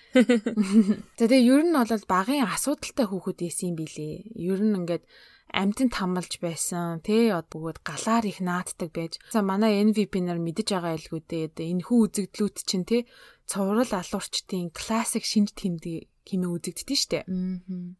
[1.18, 4.28] Тэгээ ер нь бол багын асуудалтай хүүхэд ийсэн юм билий.
[4.36, 5.04] Ер нь ингээд
[5.50, 9.18] амтнд хамлж байсан тий бөгөөд галаар их нааддаг байж.
[9.34, 11.74] За манай MVP нар мэдэж байгаа илгүү дээ.
[11.74, 13.02] Энэ хүү үзэгдлүүд чинь тий
[13.50, 17.20] цуврал алуурчдын классик шинж тэмдэг хэмээн үзэгддэж штэ.
[17.26, 17.98] Аа.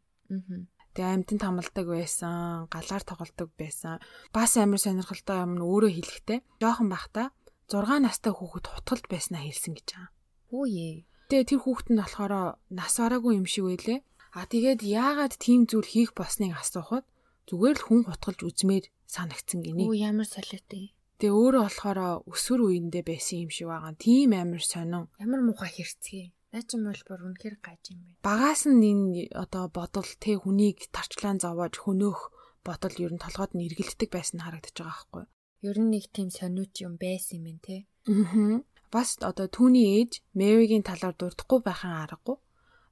[0.91, 4.03] Тэгээ амтнд хамалдаг байсан, галаар тоглодог байсан.
[4.35, 6.39] Бас амар сонирхолтой юм нь өөрөө хэлэхтэй.
[6.59, 7.31] Жохон бахта
[7.71, 10.11] 6 настай хүүхэд хутгалд байснаа хэлсэн гэж байгаа.
[10.51, 11.07] Үе.
[11.31, 12.35] Тэгээ тэр хүүхэд нь болохоор
[12.75, 14.03] нас бараагүй юм шиг байлээ.
[14.35, 17.07] А тэгээд яагаад тийм зүйл хийх болсныг асуухад
[17.47, 19.87] зүгээр л хүн хутгалж үзмээр санагдсан гинэ.
[19.87, 20.95] Оо ямар солиотой.
[21.23, 23.95] Тэгээ өөрөө болохоор өсвөр үеиндээ байсан юм шиг байгаа.
[23.95, 25.07] Тийм амар сонин.
[25.23, 26.35] Ямар муухай хэрцгий.
[26.51, 28.11] Наа чи бол бүр үнэхэр гаж юм бэ.
[28.27, 32.21] Багаас нь энэ одоо бодол тэ хүнийг тарчлаан зовоож хөнөөх
[32.67, 35.25] бодол ер нь толгойд нь эргэлддэг байсан харагдаж байгаа байхгүй.
[35.69, 37.87] Ер нь нэг тийм сониуч юм байсан юм те.
[38.11, 38.67] Аа.
[38.91, 42.37] Бас одоо түүний ээж Мэригийн талаар дурдахгүй байхын аргагүй.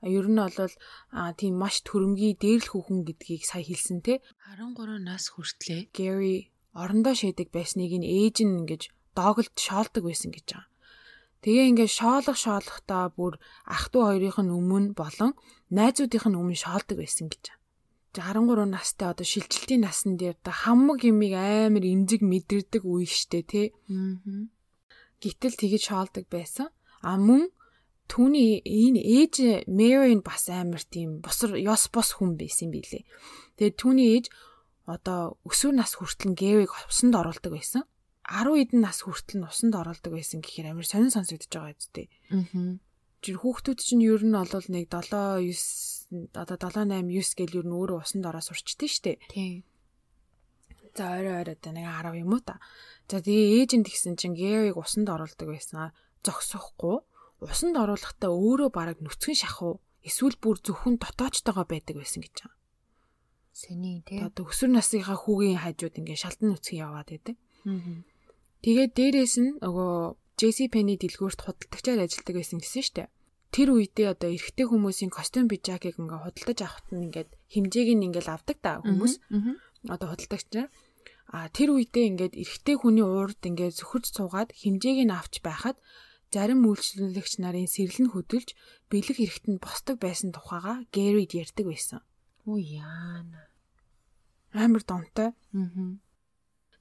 [0.07, 0.75] Ер нь бол
[1.11, 4.23] а тийм маш төрөмгий дээрлэх хүүхэн гэдгийг сая хэлсэн те.
[4.55, 5.91] 13 нас хүртлээ.
[5.91, 8.83] Гэри орондоо шийдэг байсныг нь ээж нь ингэж
[9.19, 10.71] доголд шоолдог байсан гэж байгаа.
[11.43, 15.39] Тэгээ ингээд шоолох шоолохдоо бүр ах トゥ хоёрын өмнө болон
[15.71, 17.55] найзуудынх нь өмнө шоолдог байсан гэж.
[18.19, 23.67] 13 настай одоо шилжилтийн насн дээр да хамаг юмыг амар имзэг мэдэрдэг үе штэ тий.
[23.87, 24.51] Аа.
[25.23, 26.75] Гэтэл тэгэж шоолдог байсан.
[27.07, 27.55] А мөн
[28.11, 29.35] түүний энэ ээж
[29.71, 33.07] Мэри нь бас амар тийм босор ёс бос хүн байсан юм билэ.
[33.61, 34.27] Тэгээ түүний ээж
[34.89, 37.85] одоо өсвөр нас хүртэл Гэвиг усанд оруулдаг байсан.
[38.29, 42.07] 10 хэдэн нас хүртэл нь усанд оруулдаг байсан гэхээр амар сонин сонсогдож байгаа үстэй.
[42.29, 42.77] Аа.
[43.25, 45.41] Жир хүүхдүүд чинь ер нь бол нэг 7
[46.13, 49.13] 9 одоо 7 8 9 гэл ер нь өөрөө усанд ороо сурчдээ штэ.
[49.33, 49.65] Тийм.
[50.93, 52.61] За орой орой одоо нэг 10 юм уу та.
[53.09, 55.97] За тэгээ ээж нь тэгсэн чинь Гэвиг усанд оруулдаг байсан.
[56.21, 57.01] Зогсохгүй.
[57.41, 62.59] Усанд оруулахдаа өөрөө бараг нүцгэн шахуу эсвэл бүр зөвхөн дотоочтойгоо байдаг байсан гэж байгаа.
[63.57, 64.21] Сэний тий.
[64.23, 67.37] Одоо өсвөр насныхаа хүүгийн хажууд ингээ шалтан нүцгэн яваад байдаг.
[68.65, 69.95] Тэгээд дээрээс нь нөгөө
[70.39, 73.11] JC Penny дэлгүүрт худалдагчаар ажилладаг байсан гэсэн штэ.
[73.55, 78.35] Тэр үедээ одоо эрэгтэй хүмүүсийн костюм пижакыг ингээ худалдаж авахт нь ингээд хэмжээг нь ингээл
[78.35, 79.15] авдаг та хүмүүс.
[79.89, 80.69] Одоо худалдагчаар
[81.29, 85.77] А тэр үедээ ингээд эрэгтэй хүний уурд ингээд зөвхөж суугаад хэмжээг нь авч байхад
[86.33, 88.57] зарим үйлчлүүлэгч нарын сэрлэн хөдөлж
[88.89, 92.01] бэлэг эрэхтэнд босдог байсан тухайга Гэрид ярьдаг байсан.
[92.49, 93.45] Үу яана
[94.57, 95.37] амар донтой.
[95.53, 96.01] Аа.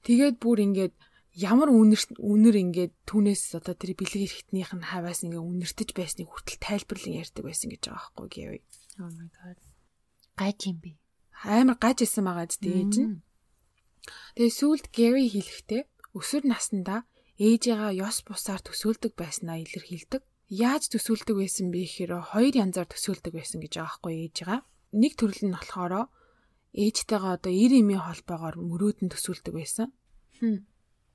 [0.08, 0.96] Тэгээд бүр ингээд
[1.38, 6.58] ямар үнэр үнэр ингээд түүнээс одоо тэр бэлэг эрэхтнийх нь хаваас ингээд үнэртэж байсныг хүртэл
[6.58, 8.50] тайлбарлан ярьдаг байсан гэж байгаа байхгүй гэв.
[8.98, 9.58] Oh my god.
[10.34, 10.98] Гаж юм би.
[11.46, 13.22] Амар гаж исэн байгаа ч дээж нь.
[14.34, 15.82] Тэгээ сүулт Гэри хэлэхдээ
[16.18, 17.06] өсвөр наснда
[17.38, 20.22] ээжээгээ ёс бусаар төсөөлдөг байснаа илэрхийлдэг.
[20.50, 24.60] Яаж төсөөлдөг байсан бэ гэхээр хоёр янзаар төсөөлдөг байсан гэж байгаа байхгүй ээжээгээ.
[24.98, 26.02] Нэг төрөл нь болохоро
[26.74, 29.88] ээжтэйгээ одоо 90 эмийн холбоогоор мөрөөдөн төсөөлдөг байсан.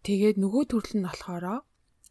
[0.03, 1.45] Тэгээд нөгөө төрөл нь болохоор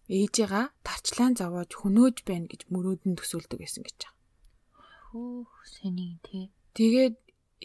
[0.09, 4.17] ээжигээ тарчлаан зовоож хөнөөж байна гэж мөрөөдөн төсөөлдөг байсан гэж байгаа.
[5.13, 6.45] Хөөх сэний тий.
[6.77, 7.15] Тэгээд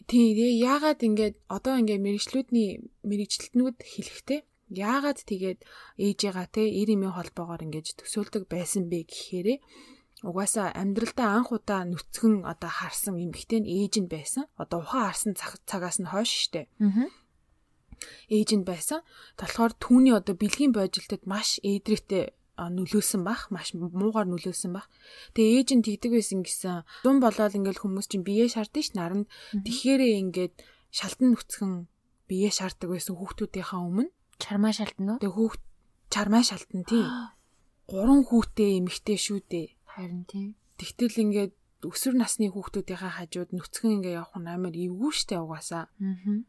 [0.08, 0.28] тий
[0.62, 2.70] яагаад ингээд одоо ингээд мэрэгчлүүдний
[3.08, 5.60] мэрэгчлэтнүүд хэлэхтэй яагаад тэгээд
[5.96, 9.64] ээжигээ те 90 эмийн холбоогоор ингээд төсөөлдөг байсан бэ гэхээр
[10.28, 14.44] угаасаа амьдралдаа анх удаа нүцгэн одоо харсан эмэгтэй нь ээж нь байсан.
[14.60, 15.34] Одоо ухаан харсан
[15.70, 16.68] цагаас нь хойш штэ.
[16.84, 17.08] Аа.
[18.30, 19.02] Ээж нь байсан.
[19.40, 24.90] Болохоор түүний одоо бэлгийн божилтод маш ээдрээтэй нөлөөсөн бах маш муугаар нөлөөсөн бах.
[25.38, 26.82] Тэгээ ээж нь тэгдэг байсан гэсэн.
[27.06, 29.30] Зун болоод ингээл хүмүүс чинь бие шаардсан ш наранд.
[29.54, 30.56] Тэгэхээр ингээд
[30.90, 31.86] шалтан нүцгэн
[32.26, 34.10] бие шаарддаг байсан хүүхдүүдийнхаа өмнө.
[34.42, 35.22] Чармаа шалтан уу?
[35.22, 35.62] Тэгээ хүүхд
[36.10, 37.06] чармаа шалтан тий.
[37.90, 39.68] Гурван хүүтэй эмэгтэй шүү дээ.
[39.86, 40.58] Харин тийм.
[40.82, 41.54] Тэгтэл ингээд
[41.86, 45.94] өсвөр насны хүүхдүүдийнхээ хажууд нүцгэн ингээ явах нь амар эвгүй штэ угаасаа.
[45.94, 46.42] Аа.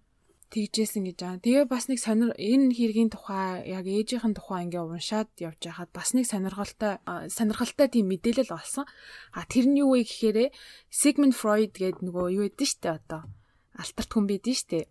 [0.49, 1.45] Тэгжсэн гэж байгаа.
[1.45, 6.17] Тэгээ бас нэг сонир энэ хэргийн тухай яг ээжийнхэн тухай ингээ уншаад явж байхад бас
[6.17, 8.89] нэг сонирхолтой сонирхолтой тийм мэдээлэл олсон.
[9.37, 10.49] А тэр нь юу вэ гэхээр
[10.89, 13.29] Sigmund Freud гэдэг нөгөө юу гэдэг штэ одоо
[13.77, 14.89] алтарт хүн байдэн штэ.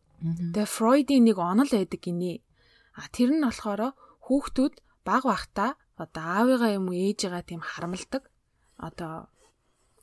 [0.54, 2.46] Тэгээ Фройдийн нэг онол байдаг гинэ.
[2.94, 3.98] А тэр нь болохоор
[4.30, 8.30] хүүхдүүд баг багтаа одоо аавыгаа юм уу ээжигаа тийм харамлдаг.
[8.78, 9.34] Одоо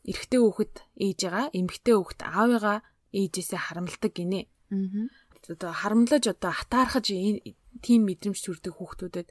[0.03, 2.79] эрэгтэй хүүхэд ээжигаа, эмэгтэй хүүхэд аавыгаа
[3.15, 4.41] ээжээсээ харамлдаг гинэ.
[4.75, 5.07] Аа.
[5.45, 7.13] Одоо харамлаж одоо хатаархаж
[7.85, 9.29] тийм мэдрэмж төрдөг хүүхдүүдэд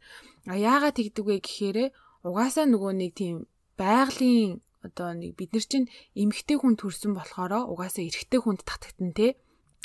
[0.51, 1.37] а яагаад тэгдэг вэ?
[1.41, 1.77] гэхээр
[2.21, 3.35] угаасаа нөгөө нэг тийм
[3.79, 9.39] байгалийн одоо нэг бид нар чинь эмэгтэй хүн төрсөн болохоор угаасаа эрэгтэй хүнд татагтан те.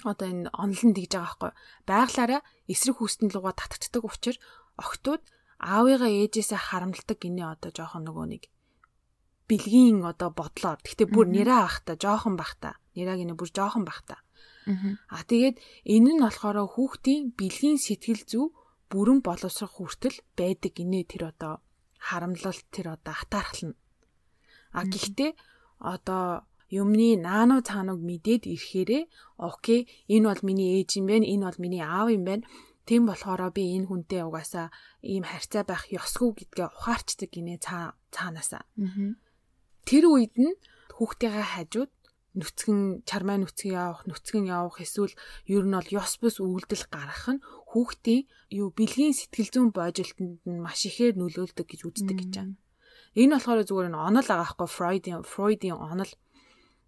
[0.04, 1.52] Одоо энэ онлон тэгж байгаа байхгүй.
[1.88, 4.38] Байглаараа эсрэг хүүстэн лугаа татагддаг учраас
[4.78, 5.22] охтууд
[5.58, 8.42] аавыгаа ээжээсээ харамлдаг гинэ одоо жоохон нөгөө нэг
[9.48, 10.78] бэлгийн одоо бодлоор.
[10.84, 14.22] Гэхдээ бүр нэраа ахта жоохон бахта нэраг нэ бүр жоохон бахта
[15.16, 15.56] а тэгээд
[15.94, 18.46] энэ нь болохоор хүүхдийн бэлгийн сэтгэл зүй
[18.90, 21.54] бүрэн боловсрох хүртэл байдаг гинэ тэр одоо
[22.06, 23.74] харамлалт тэр одоо хатаархлна
[24.72, 25.32] а гэхдээ
[25.80, 29.08] одоо юмны наано цааныг мэдээд ирэхээрээ
[29.40, 32.44] окей энэ бол миний ээж юм байна энэ бол миний аав юм байна.
[32.84, 34.68] Тийм болохоор би энэ хүнтэй угаасаа
[35.00, 38.64] ийм харьцаа байх ёсгүй гэдгээ ухаарчдаг гинэ цаа цаанаасаа.
[39.88, 40.56] Тэр үед нь
[40.96, 41.90] хүүхдийнхээ хажууд
[42.38, 45.14] нүцгэн чармаа нүцгэн явах, нүцгэн явах эсвэл
[45.50, 48.22] ер нь бол ёс бус үйлдэл гаргах нь хүүхдийн
[48.60, 52.54] юу бэлгийн сэтгэл зүйн боожлтонд нь маш ихээр нөлөөлдөг гэж үздэг гэж байна.
[53.18, 56.12] Энэ болохоор зүгээр нь онол байгаа хгүй Фройдийн Фройдийн онол.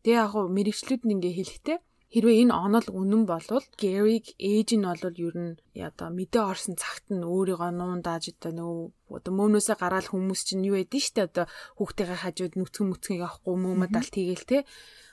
[0.03, 1.79] Тэгээ яг хуу мэрэгчлүүд нь ингээ хэлэхдээ
[2.11, 7.07] Хэрвээ энэ онол үнэн болвол Гэриг ээж нь бол ер нь одоо мэдээ орсон цагт
[7.15, 11.47] нь өөрийгөө нуундаж одоо нөгөө одоо мөөнөөсөө гараал хүмүүс чинь юу яд нь штэ одоо
[11.79, 14.59] хүүхдийнхээ хажууд нүцгэн мүцгэн явахгүй мөөмөдалт хийгээл те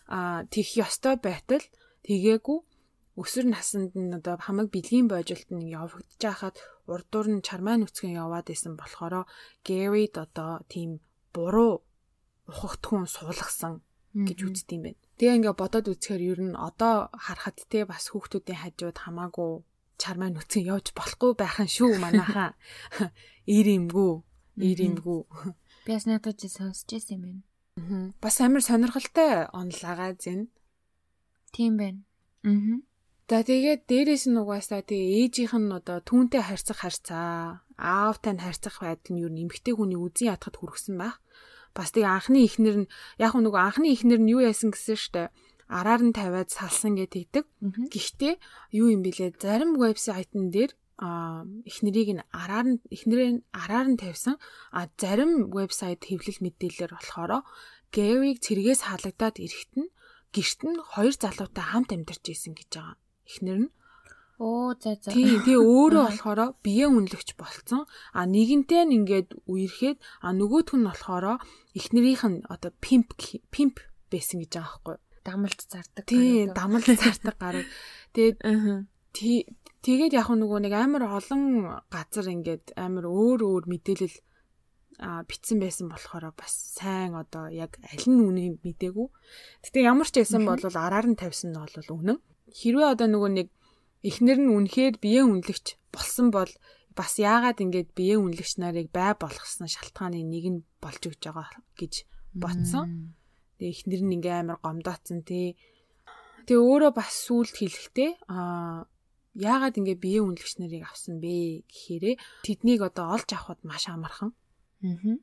[0.08, 1.64] а тийх ёстой байтал
[2.08, 2.60] тэгээгүй
[3.18, 6.56] өсвөр наснд нь одоо хамаг бэлгийн боожолт нь явагдаж хахад
[6.86, 9.26] урдуур нь чармаа нүцгэн яваад исэн болохоор
[9.66, 11.02] Гэрид одоо тийм
[11.34, 11.84] буруу
[12.46, 13.82] ухагтхүүн суулгасан
[14.14, 15.02] гэж үздэг юм байна.
[15.18, 19.52] Тэгээ ингээ бодоод үзэхээр ер нь одоо харахад те бас хүүхдүүдийн хажууд хамаагүй
[19.98, 22.54] чармаа нүцгэн явж болохгүй байхan шүү манайхаа.
[23.58, 24.14] Ир имгүү,
[24.62, 25.22] ир имгүү.
[25.86, 27.47] Би бас надад ч сонсч байсан юм байна.
[28.22, 30.50] Бас амар сонирхолтой онлаагаа зэн.
[31.54, 32.02] Тийм байна.
[32.44, 32.82] Аа.
[33.30, 38.80] За тэгээд дээрээс нь угаасаа тэгээ ээжийнх нь одоо түүнтэй харьцах харьцаа, аавтай нь харьцах
[38.82, 41.20] байдал нь юу нэмэгтэй хүний үзэн ятгад хүргэсэн байх
[41.78, 45.24] бас тийг анхны ихнэр нь яг нөгөө анхны ихнэр нь юу яасан гэсэн штэ
[45.68, 47.46] араар нь тавиад салсан гэдэг.
[47.92, 48.34] Гэхдээ
[48.80, 54.02] юу юм бэлээ зарим вебсайтн дээр а эхнэрийг нь араар нь эхнэрээ нь араар нь
[54.02, 54.36] тавьсан
[54.74, 57.46] а зарим вебсайт хэвлэл мэдээлэлээр болохоор
[57.96, 59.94] Гэриг цэргээс халагдаад ирэхт нь
[60.36, 62.98] гэрт нь хоёр залуутай хамт амьдарч исэн гэж байгаа.
[63.30, 63.72] Эхнэр нь
[64.38, 65.10] Оо за за.
[65.10, 67.90] Тийм тэгээ өөрөө болохоор биеэ үнэлэгч болцсон.
[68.14, 71.42] А нэгэнтэй нь ингээд үерхэд а нөгөөх нь болохоор
[71.74, 73.18] эхнэрийнх нь одоо пимп
[73.50, 73.82] пимп
[74.14, 74.98] байсан гэж байгаа байхгүй.
[75.26, 76.06] Дамалт зардаг.
[76.06, 77.66] Тийм дамалт зардаг гарыг.
[78.14, 78.38] Тэгээд
[79.86, 81.44] тэгээд яг нөгөө нэг амар олон
[81.92, 84.18] газар ингээд амар өөр өөр мэдээлэл
[84.98, 89.08] битсэн байсан болохоор бас сайн одоо яг аль нь үнийг мдээгүй.
[89.62, 92.18] Гэтэ ямар ч байсан бол араар нь тавьсан нь бол үнэн.
[92.50, 93.48] Хэрвээ одоо нөгөө нэг
[94.02, 96.50] эхнэр нь үнэхээр биеэ үнэлэгч болсон бол
[96.98, 101.94] бас яагаад ингэж биеэ үнэлэгч нарыг бай болгосон шалтгааны нэг нь болж өгч байгаа гэж
[102.34, 103.14] ботсон.
[103.62, 105.54] Тэгээ эхнэр нь ингээ амар гомдоцсон тий.
[106.50, 108.90] Тэгээ өөрөө бас сүулт хэлэхдээ аа
[109.38, 114.34] яагаад ингээ биеэ үнэлэгч нарыг авсан бэ гэхээрээ тэднийг одоо олж авахд маш амархан.
[114.82, 115.22] Аа.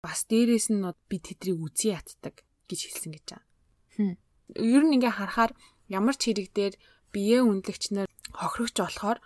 [0.00, 4.16] Бас дээрэс нь би тэдрийг үзий ятдаг гэж хэлсэн гэж байна.
[4.56, 5.52] Ер нь ингээ харахаар
[5.92, 6.74] ямар ч хэрэг дээр
[7.12, 9.18] биеэ үнэлэгч нар хохирогч болохоор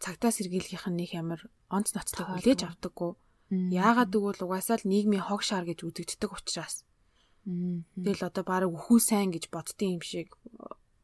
[0.00, 3.12] цагтаа сэргийлгийнх нь нэг ямар онц ноцтой хүлээж авдаггүй.
[3.50, 6.86] Яагаад гэвэл угаасаа л нийгмийн хог шар гэж үзэгддэг учраас.
[7.44, 10.32] Тэгэл одоо баг өхүү сайн гэж боддсон юм шиг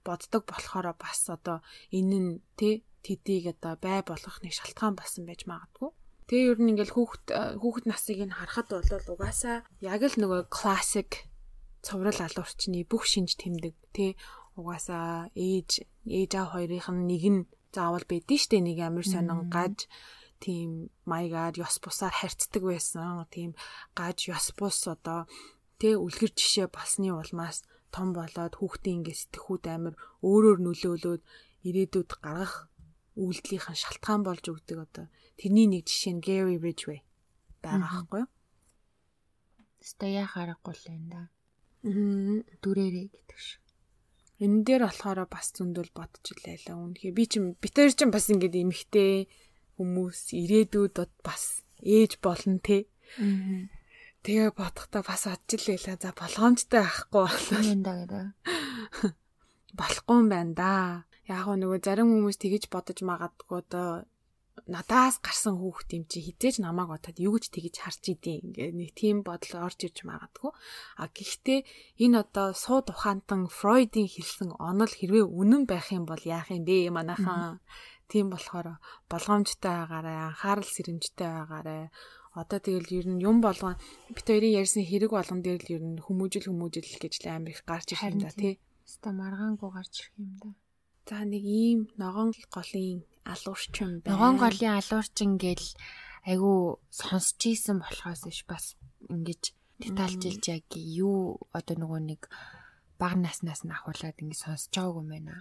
[0.07, 1.59] боддог болохоор бас одоо
[1.91, 5.91] энэ нь тэ тэдийг одоо бай болгох нэг шалтгаан болсон байж магадгүй.
[6.27, 7.25] Тэгээ ер нь ингээл хүүхэд
[7.63, 11.11] хүүхэд насыг нь харахад бол угаасаа яг л нөгөө классик
[11.87, 14.19] цоврал алуурчны бүх шинж тэмдэг тэ
[14.59, 17.41] угаасаа ээж ээж аа хоёрынх нь нэг нь
[17.71, 19.87] заавал байдэн штэ нэг амир сонин гаж
[20.43, 23.23] тийм маягаар ёс бусаар харьцдаг байсан.
[23.31, 23.55] Тийм
[23.95, 25.31] гаж ёс бус одоо
[25.81, 27.63] тэ үлгэр жишээ болсны улмаас
[27.97, 31.23] том болоод хүүхдийн ингээ сэтгхүүд амир өөрөөр нөлөөлөөд
[31.69, 32.69] ирээдүйд гаргах
[33.17, 35.07] үйлдэлийнхэн шалтгаан болж өгдөг одоо
[35.41, 37.01] тэрний нэг жишээ нь Gary Ridgway
[37.65, 38.31] байгаа байхгүй юу?
[39.81, 41.23] Тэстэ яа харахгүй л энэ да.
[42.61, 43.65] Дүрээрээ гэдэг шиг.
[44.45, 48.61] Энэ дээр болохоор бас зөндөл бодож илээ л үнэхээр би чинь битэр чинь бас ингээд
[48.61, 49.33] эмхтэй
[49.81, 52.85] хүмүүс ирээдүйд бас ээж болно те.
[54.27, 57.63] Тэгээ бодохдоо бас бодчихлээ л за болгоомжтой байхгүй болоо.
[57.63, 58.27] юм да гэдэг.
[59.79, 60.73] Болохгүй юм байна да.
[61.31, 64.03] Яг нөгөө зарим хүмүүс тэгэж бодож магадгүй доо
[64.67, 68.91] надаас гарсан хүүхд юм чи хизээж намайг бодоод юу гэж тэгэж харж идэв ингээ нэг
[68.99, 70.51] тийм бодол орж иж магадгүй
[70.97, 71.61] а гэхдээ
[72.03, 76.91] энэ одоо сууд ухаантан фройдын хэлсэн онол хэрвээ үнэн байх юм бол яах юм бэ
[76.91, 77.63] манайхан
[78.11, 81.83] тийм болохоор болгоомжтой байгаарай анхаарал сэрэмжтэй байгаарай
[82.37, 83.75] одоо тэгэл ер нь юм болгоо
[84.13, 87.65] бит хоёрын ярьсан хэрэг болгон дээр л ер нь хүмүүжил хүмүүжил гэж л амар их
[87.65, 88.61] гарч ирэх юм да тий.
[88.85, 90.51] Ста маргаангүй гарч ирэх юм да.
[91.09, 94.13] За нэг ийм ногоон голын алуурчин байна.
[94.13, 95.67] Ногоон голын алуурчин гэл
[96.29, 98.75] айгу сонсч ийсэн болохоос иш бас
[99.09, 99.43] ингэж
[99.81, 102.23] детальжилж яг юу одоо нөгөө нэг
[103.01, 105.35] баг наснаас нь ахуулаад ингэ сонсож байгаагүй юм байна.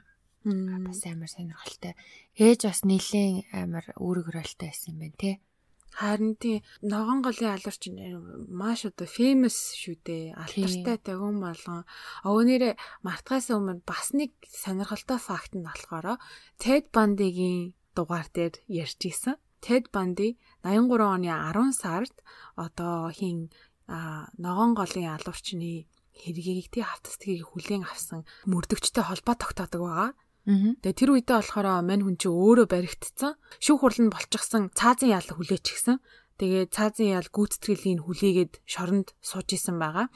[0.46, 1.94] Бас амар сонирхолтой.
[2.38, 5.32] Ээж бас нэлээд амар үүрэг хөрөлтэй байсан юм байна те.
[5.96, 7.88] Харин тий ногоон голын алуурч
[8.52, 10.36] маш одоо famous шүү дээ.
[10.36, 11.88] Алдартай тагуун болгон.
[12.28, 12.76] Өвнөрэ
[13.08, 16.20] мартахаас өмнө бас нэг сонирхолтой факт нь болохоор
[16.60, 19.40] Ted Bundy-гийн дугаар дээр ярьж исэн.
[19.64, 20.36] Ted Bundy
[20.68, 22.16] 83 оны 10 сард
[22.60, 23.50] одоо хин
[23.88, 30.12] ногоон голын алуурчны хэргийг тий автостгийг хүлээн авсан мөрдөгчтэй холбоо тогтоодог байгаа.
[30.46, 33.34] Тэгээ тэр үедээ болохоор мань хүн чи өөрөө баригдцсан.
[33.58, 35.98] Шүүх хурланд болчихсон цаазын ял хүлээч гисэн.
[36.38, 40.12] Тэгээ цаазын ял гүйцэтгэлийн хүлээгээд шоронд сууж исэн байгаа.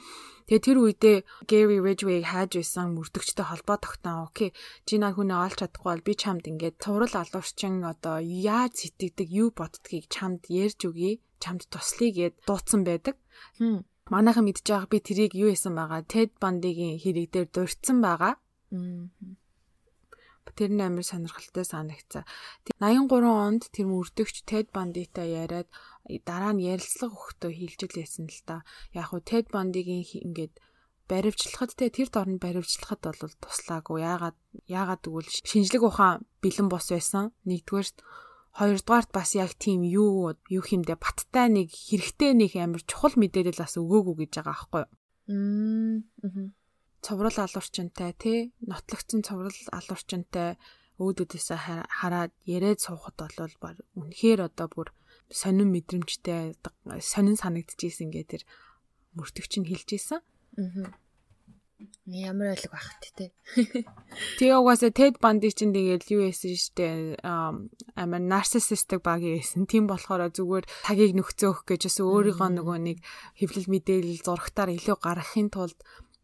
[0.46, 1.16] Тэгээ тэр үедээ
[1.50, 4.28] Gary Ridgway хайж байсан мөрдөгчтэй холбоо тогтоон.
[4.28, 4.54] Окей.
[4.86, 9.48] Чи наа хүнээ олж чадахгүй бол би чамд ингээд цуврал алуурчин одоо яаж сэтгэдэг, юу
[9.50, 11.18] боддгийг чамд ярьж өгье.
[11.42, 13.16] Чамд туслая гэд дууцсан байдаг.
[14.12, 16.04] Манайхан мэдж байгаа би тэрийг юу хийсэн байгаа.
[16.04, 18.34] Ted Bundy-гийн хэрэг дээр дурдсан байгаа.
[20.56, 22.24] Тэр нь амар сонирхолтой санагцсан.
[22.80, 25.68] 83 онд тэр мөрдөгч Ted Bundy-тай яриад
[26.26, 28.56] дараа нь ярилцлага өгөхдөө хилжилээсэн л та.
[28.96, 30.54] Яг хуу Ted Bundy-гийн ингээд
[31.10, 33.98] баривчлахад те тэр дорн баривчлахад бол туслаагүй.
[34.00, 37.34] Яагаад яагаад гэвэл шинжлэх ухаан бэлэн бос байсан.
[37.46, 37.98] Нэгдүгээрт
[38.58, 43.74] хоёрдугаарт бас яг тийм юу юу хэмдэ баттай нэг хэрэгтэй нэг амар чухал мэдээлэл бас
[43.78, 44.90] өгөөгүй гэж байгаа аахгүй юу.
[45.30, 46.59] Аа
[47.04, 50.56] цоврал алуурчинтай тий нотлогдсон цоврал алуурчинтай
[51.00, 51.58] өөдөөдөөсөө
[52.00, 54.88] хараад яриад суухад бол үнэхээр одоо бүр
[55.32, 56.58] сонин мэдрэмжтэй
[57.00, 58.42] сонин санагдчихсэн гэ тэр
[59.16, 60.20] мөртөгч нь хэлж исэн.
[60.58, 60.92] Аа.
[62.04, 63.32] Ямар ойлг багт те.
[64.36, 69.64] Тэгээ угаасаа Ted Bundy чинь тэгээд юу байсан штэ амар нарциссистик баг байсан.
[69.64, 72.98] Тийм болохоор зүгээр тагийг нөхцөөх гэж бас өөрийнхөө нөгөө нэг
[73.40, 75.78] хэвлэл мэдээлэл зурагтаар илүү гаргахын тулд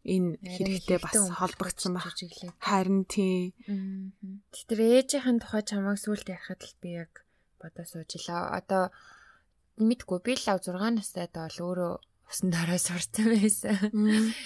[0.07, 2.15] энэ хэрэгтэй бас холбогдсон баг.
[2.63, 3.51] Харин тий.
[4.55, 7.11] Тэр ээжийнхэн тухай чамайг сүулт ярихад л би яг
[7.59, 8.55] бодоо суужилаа.
[8.55, 8.95] Одоо
[9.77, 11.93] мэдгүй би л 6 настайд бол өөрөө
[12.31, 13.77] усан дараа сурсан байсан.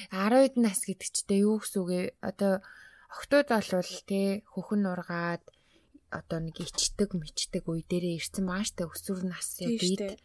[0.09, 2.01] 10 нас гэдэг чтэй юу гэсэн үг вэ?
[2.25, 2.65] Одоо
[3.13, 5.43] охтууд болвол тий хөхн нургаад
[6.11, 10.19] одоо нэг ичдэг мичдэг үе дээрээ ирсэн маш та өсвөр нас бид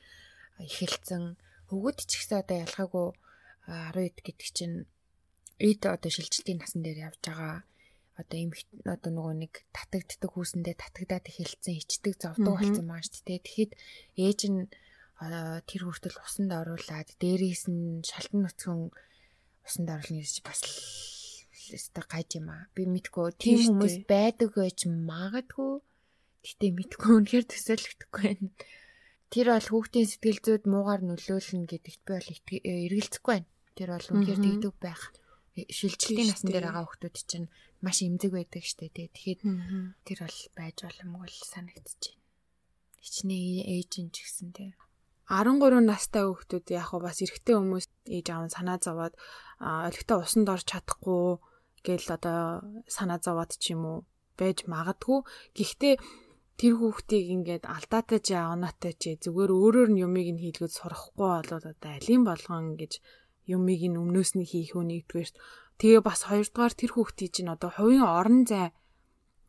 [0.59, 1.39] эхэлсэн.
[1.71, 3.09] Хөвгөд ч гэсэн одоо ялгаагүй
[3.67, 4.77] 12 гэдэг чинь
[5.59, 7.65] эд одоо шилжилтийн насан дээр явж байгаа
[8.17, 8.53] одоо им
[8.89, 13.45] одоо нөгөө нэг татагддаг хүүсэндээ татагдаад эхэлсэн ичдэг зовдөг болсон маа шүү дээ.
[13.45, 13.73] Тэгэхэд
[14.17, 14.61] ээж нь
[15.69, 18.89] тэр хүртэл усанд оруулаад дээрээс нь шалтан нүцгэн
[19.69, 20.61] усанд оруулна гэж бас
[21.77, 22.69] өстө гайж юм аа.
[22.73, 25.85] Би мэдгүй тийм хүмүүс байдаг байж магадгүй.
[26.41, 28.49] Гэтэ мэдгүй үнэхээр төсөөлөгдөхгүй байна.
[29.29, 32.29] Тэр бол хүүхдийн сэтгэл зүйд муугар нөлөөлнө гэдэгт би бол
[32.65, 33.49] эргэлзэхгүй байна.
[33.77, 35.03] Тэр бол үнэхээр тэгдэг байх
[35.57, 37.49] шилжилтийн насн дээр байгаа хүмүүс чинь
[37.81, 39.09] маш эмзэг байдаг штэ тий.
[39.09, 39.41] Тэгэхэд
[40.05, 42.21] тэр бол байж боломгүй л санагдчихэв.
[43.01, 44.71] Хичнээн ээжин ч гэсэн тий.
[45.27, 49.15] 13 настай хүүхдүүд яг хаа бас эрэгтэй хүмүүс ээж аав санаа зовоод
[49.59, 51.43] олигтой усанд орж чадахгүй
[51.83, 53.99] гэл одоо санаа зовоод ч юм уу
[54.39, 55.27] байж магадгүй.
[55.57, 55.95] Гэхдээ
[56.61, 61.65] тэр хүүхдийг ингээд алдаатай ч оноотой ч зүгээр өөрөөр нь юмыг нь хийлгэж сурахгүй болоод
[61.75, 63.03] одоо алин болгон гэж
[63.47, 65.31] юмыг нь өмнөөс нь хийх үү нэгдүгээр
[65.79, 68.75] тэгээ бас хоёрдугаар тэр хүүхдийн чинь одоо хувийн орон зай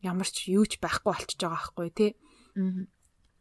[0.06, 2.12] ямар ч юу ч байхгүй болчихж байгаа байхгүй тий.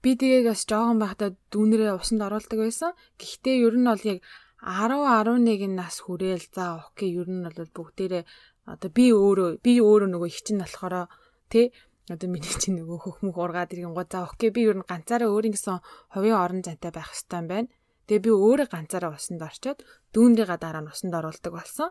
[0.02, 2.92] Би тэгээд бас жоохон байхдаа дүүнэрээ усанд оруулдаг байсан.
[3.20, 4.18] Гэхдээ ер нь бол яг
[4.62, 8.24] 10 11 нас хүрээл за окей ер нь бол бүгдээрээ
[8.72, 11.06] одоо би өөрөө би өөрөө нөгөө их чинь болохоор
[11.52, 11.70] тий
[12.08, 15.54] одоо миний чинь нөгөө хөхмөх ургаад иргэн гоо за окей би ер нь ганцаараа өөрийн
[15.54, 15.82] гэсэн
[16.14, 17.68] хувийн орон зайтай байх юм байна.
[18.06, 19.82] Тэгээ би өөрөө ганцаараа усанд орчоод
[20.14, 21.90] дүүнрийгээ дараа нь усанд оруулдаг болсон.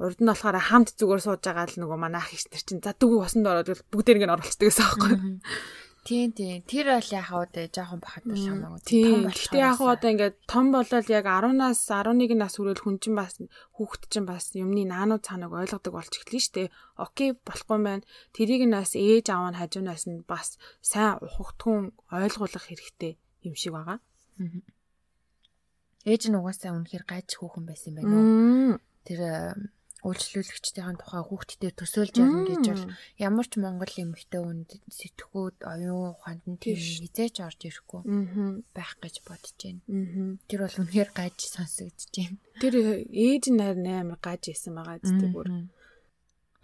[0.00, 2.96] Урд нь болохоор хамт зүгээр сууж байгаа л нөгөө манай ах их нар чинь за
[2.96, 5.12] дүүг усанд ороод бүгдээр ингэ оролцдог гэсэн аахгүй.
[6.00, 6.64] Тийм тийм.
[6.64, 8.80] Тэр бол яхаа удаа жоохон бахад л хамаагүй.
[8.88, 9.28] Тийм.
[9.28, 13.36] Гэхдээ яхаа удаа ингээд том болол яг 10-аас 11 нас хүрэл хүн чинь бас
[13.76, 16.72] хүүхэд чинь бас юмны наануу цаанаг ойлгодог болж эхэлнэ шүү дээ.
[16.96, 18.08] Окей болохгүй байна.
[18.32, 24.00] Тэрийг нас ээж аав нь хажуунаас нь бас сайн ухагтгүй ойлгуулах хэрэгтэй юм шиг байгаа.
[26.08, 28.80] Ээж нь угаасаа үнэхээр гайж хүүхэн байсан байна уу?
[29.04, 29.20] Тэр
[30.00, 32.84] үйлчлүүлэгчдийн тухай хүүхдтэй төсөөлж ярина гэж бол
[33.20, 38.00] ямар ч монгол эмэгтэй хүнд сэтгхүүд оюун ухаанд нь тийм хизээч орж ирэхгүй
[38.72, 40.40] байх гэж бодож байна.
[40.48, 42.36] Тэр бол үнэхээр гаж сонсогдож байна.
[42.64, 42.74] Тэр
[43.12, 45.68] ээж нь амар гаж исэн байгаа зү бүр.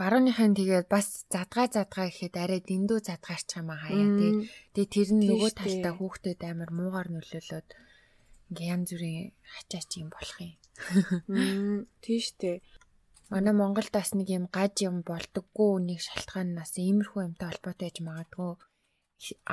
[0.00, 4.32] Барууныхан тэгээд бас задгаа задгаа гэхэд арай дэндүү задгаарч юм аа хаяа тий.
[4.76, 7.68] Тэгээд тэр нь нөгөө талдаа хүүхдэд амар муугар нөлөөлөд
[8.50, 10.54] ингээм янз бүрийн хачаач юм болох юм.
[12.02, 12.62] Тийш үү.
[13.30, 18.52] Манай Монголд бас нэг юм гаж юм болдоггүй нэг шалтгаанаас иймэрхүү юмтай холбоотой байж магадгүй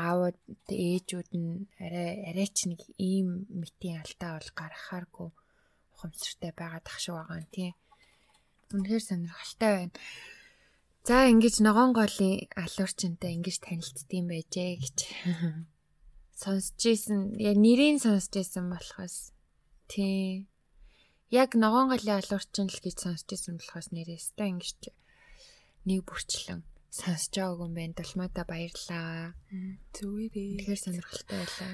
[0.08, 0.38] аавд
[0.70, 5.30] ээжүүд нь арай арайч нэг ийм мэтийн алдаа бол гаргахааргүй
[5.94, 7.72] ухамсартай байгаа тахшиг байгаа юм тий.
[8.76, 9.96] Үнэхээр сонирхолтой байна.
[11.08, 14.98] За ингэж ногоон голын алуурчинтай ингэж танилцдсан байжээ гэж
[16.42, 19.34] сонсч ийсэн яг нэрийг сонсч ийсэн болохоос
[19.92, 20.50] тий
[21.34, 24.94] яг ногоон голын алуурчин л гэж сонсч ирсэн болохоос нэрээс та ингэж
[25.90, 26.62] нэг бүрчлэн
[26.94, 27.98] сонсож байгааг юм байна.
[27.98, 29.34] Долмаата баярлаа.
[29.98, 30.62] Зүгээрээ.
[30.62, 31.74] Тэгэхээр сонирхолтой байлаа.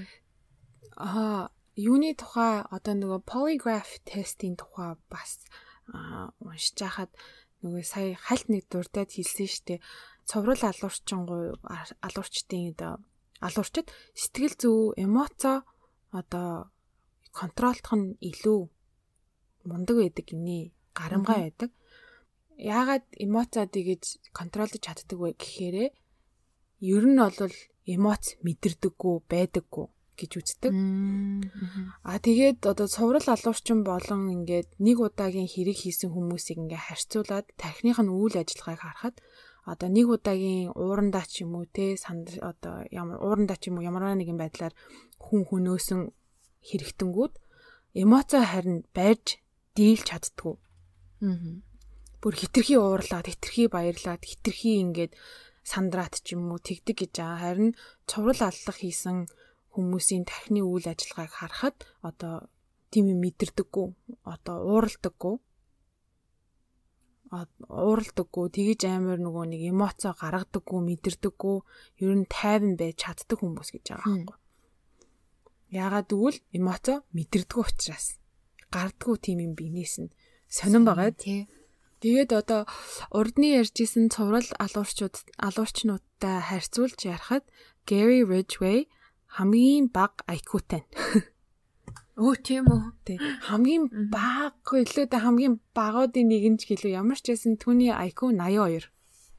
[0.95, 5.43] Аа, юуны тухай одоо нөгөө polygraph тестийн тухай бас
[6.39, 7.11] уншиж хахад
[7.59, 9.83] нөгөө сая хальт нэг дуртад хэлсэн штэ.
[10.23, 11.59] Цоврал алуурчингуй
[11.99, 13.03] алуурчдын одоо
[13.45, 13.87] алуурчид
[14.21, 15.63] сэтгэл зүй, эмоцо
[16.19, 16.71] одоо
[17.31, 18.61] контролдох нь илүү
[19.69, 20.71] мундаг байдаг гинэ.
[20.99, 21.71] Гарамгай байдаг.
[22.59, 24.03] Яагаад эмоцоо тэгэж
[24.37, 25.89] контролдож чаддаг вэ гэхээрээ
[26.93, 27.55] ер нь бол
[27.93, 29.87] эмоц мэдэрдэггүй байдаггүй
[30.19, 30.71] гэж үздэг.
[32.03, 37.99] Аа тэгээд одоо цуврал алуурчин болон ингээд нэг удаагийн хэрэг хийсэн хүмүүсийг ингээ харьцуулаад тархиных
[38.03, 39.15] нь үйл ажиллагааг харахад
[39.71, 43.87] одоо нэг удаагийн уурандаа ч юм уу те санд одоо ямар уурандаа ч юм уу
[43.89, 44.73] ямар нэгэн байдлаар
[45.25, 46.01] хүн хөнөөсөн
[46.67, 47.33] хэрэгтэнгүүд
[48.01, 49.39] эмоцоо харин байрж
[49.75, 50.55] дийлж чаддгүй.
[51.25, 51.61] Аа.
[52.21, 55.15] Бүр хитрхи уурлаад, хитрхи баярлаад, хитрхи ингээд
[55.63, 57.39] сандраат ч юм уу тэгдэг гэж аа.
[57.39, 57.71] Харин
[58.09, 59.17] цоврал аллах хийсэн
[59.73, 62.49] хүмүүсийн тархины үйл ажиллагааг харахад одоо
[62.91, 63.87] тийм мэдэрдэггүй.
[64.27, 65.35] Одоо ууралдаггүй.
[67.29, 71.57] Ууралдаггүй тэгэж амар нөгөө нэг эмоцоо гаргадаггүй мэдэрдэггүй
[72.03, 74.37] ер нь тайван байж чаддаг хүмүүс гэж байгаа байхгүй.
[75.69, 78.17] Яагаад гэвэл эмоцоо мэдэрдэггүй учраас
[78.73, 80.13] гардггүй тийм юм бинээс нь
[80.49, 81.45] сонирн байгаа тий.
[82.01, 82.61] Тэгээд одоо
[83.13, 87.45] урдны ярьжсэн цуврал алуурчууд алуурчнуудтай харьцуулж ярахад
[87.85, 88.87] Gary Ridgway
[89.35, 90.87] хамгийн бага IQ-тай.
[92.19, 92.83] Өө тийм үү.
[93.07, 93.17] Тий.
[93.47, 98.35] Хамгийн бага илүү дэ хамгийн багуудын нэг нь ч гэлөө ямар ч байсан түүний IQ
[98.35, 98.91] 82.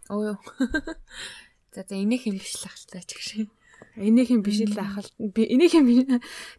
[0.08, 0.40] Өө.
[1.76, 3.28] За за энийх юм биш л ахaltaа ч гэж.
[4.00, 5.06] Энийх юм биш л ахал.
[5.20, 5.86] Би энийх юм.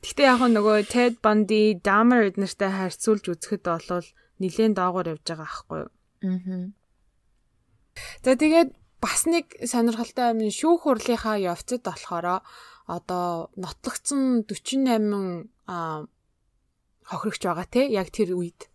[0.05, 4.07] Гэхдээ яг нөгөө Ted Bundy, Dahmer эднэртэй харьцуулж үзэхэд бол
[4.39, 5.91] нилээн доогоор явж байгаа аахгүй юу?
[6.21, 6.71] Аа.
[8.23, 8.71] За тэгээд
[9.03, 12.45] бас нэг сонирхолтой юм шүүх хурлынхаа явцад болохоор
[12.87, 15.49] одоо нотлогдсон 48
[17.09, 18.71] хохирогч байгаа те яг тэр үед.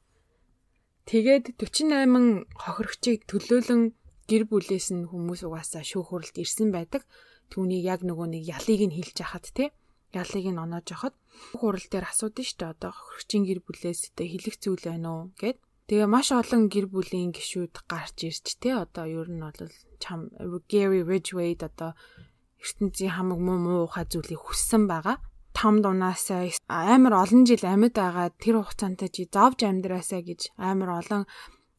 [1.06, 3.94] Тэгээд 48 хохирогчийг төлөөлөн
[4.26, 7.06] гэр бүлээс нь хүмүүс угаасаа шүүх хурлд ирсэн байдаг.
[7.52, 9.70] Түүнийг яг нөгөө нэг ялыг нь хилж яхад те
[10.10, 11.14] ялыг нь оноож яхад.
[11.54, 12.72] Хурал дээр асуудаг дээ.
[12.74, 15.62] Одоо хөрчин гэр бүлээс тэ хэлэх зүйл байна уу гэд.
[15.86, 19.70] Тэгээ маш олон гэр бүлийн гишүүд гарч ирж те одоо ер нь бол
[20.02, 20.34] чам
[20.66, 21.94] Gary Ridgway одоо
[22.58, 25.22] ертөнцийн хамаг муу муухай зүйлийг хүссэн байгаа
[25.56, 31.22] там дунаасаа амар олон жил амьд байгаа тэр хугацаанд чи зовж амьдраасаа гэж амар олон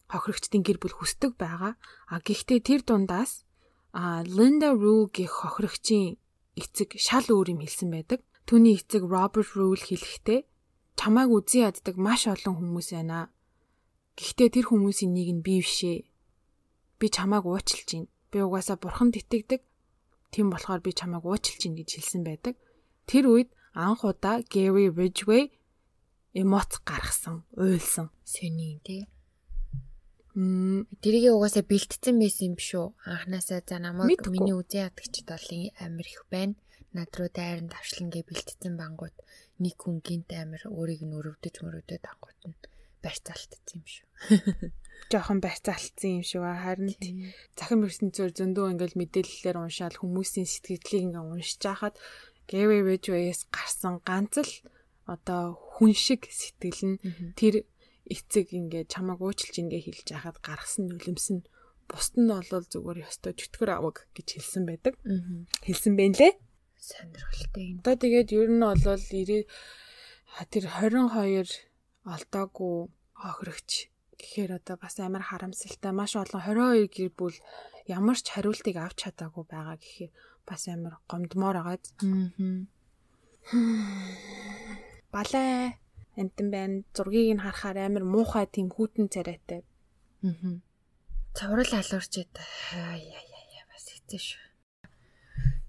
[0.10, 1.78] хохирогчдын гэр бүл хүсдэг байгаа.
[2.10, 3.46] А гэхдээ тэр дундаас
[3.94, 6.18] а Linda Rule гэх хохирогчийн
[6.58, 8.26] эцэг шал өөр юм хэлсэн байдаг.
[8.50, 10.40] Түүний эцэг Robert Rule хэлэхдээ
[10.98, 13.30] чамааг үзий яддаг маш олон хүмүүс байна.
[14.18, 16.10] Гэхдээ тэр хүмүүсийн нэг нь би бишээ.
[16.98, 18.10] Би чамааг уучлж байна.
[18.34, 19.62] Би угаасаа бурханд итгэдэг.
[20.34, 22.56] Тийм болохоор би чамааг уучлж байна гэж хэлсэн байдаг.
[23.06, 25.54] Тэр үед анх удаа Gary Ridgway
[26.34, 28.10] эмоц гаргасан, уйлсан.
[28.26, 29.06] Сэний тий.
[31.02, 32.94] Тэрийг угаасаа бэлтцсэн байсан юм биш үү?
[33.06, 35.48] Анханасаа за намайг миний үзэн ядагчд бол
[35.86, 36.54] амир их байна.
[36.94, 39.18] Над руу дайран давшлангээ бэлтцсэн бангууд
[39.62, 42.58] нэг хүн гинт амир өөрийг нь өрөвдөж мөрөвдөд ангууд нь
[43.02, 44.08] барьцаалтсан юм шүү.
[45.12, 46.42] Жохон барьцаалтсан юм шүү.
[46.46, 46.94] Харин
[47.58, 51.96] захин ертөнцөөр зөндөө ингээл мэдээллээр уншаал хүмүүсийн сэтгэлдлийг ингээ уншиж хахад
[52.50, 54.52] Gary Ridgway-с гарсан ганц л
[55.06, 56.98] одоо хүн шиг сэтгэл нь
[57.40, 57.68] тэр
[58.08, 61.48] эцэг ингээ чамаг уучлж ингээ хэлж хахад гаргасан нүлэмс нь
[61.88, 64.94] бусд нь бол зүгээр ёстой чөтгөр аваг гэж хэлсэн байдаг.
[65.64, 66.34] Хэлсэн байна лээ.
[66.76, 67.68] Сонирхолтой.
[67.80, 68.80] Одоо тэгээд ер нь бол
[70.52, 71.48] тэр 22
[72.08, 72.76] олдоогүй
[73.16, 73.72] хохирогч
[74.20, 77.38] гэхээр одоо бас амар харамсалтай маш олон 22 гэр бүл
[77.88, 80.12] ямар ч хариултыг авч чадаагүй байгаа гэхээр
[80.48, 81.84] бас амар гомдмоор агаад.
[82.02, 82.66] Аа.
[85.14, 85.76] Балай
[86.16, 86.84] амтан байна.
[86.96, 89.62] Зургийг нь харахаар амар муухай тийм хүүтэн царайтай.
[90.24, 90.64] Аа.
[91.38, 92.34] Цаврал алуурчээд
[92.74, 93.22] яа яа
[93.60, 94.46] яа бас хэцүү шүү.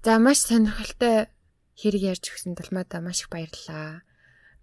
[0.04, 1.28] За маш сонирхолтой
[1.76, 4.06] хэрэг ярьж өгсөн тулмаадаа маш их баярлалаа.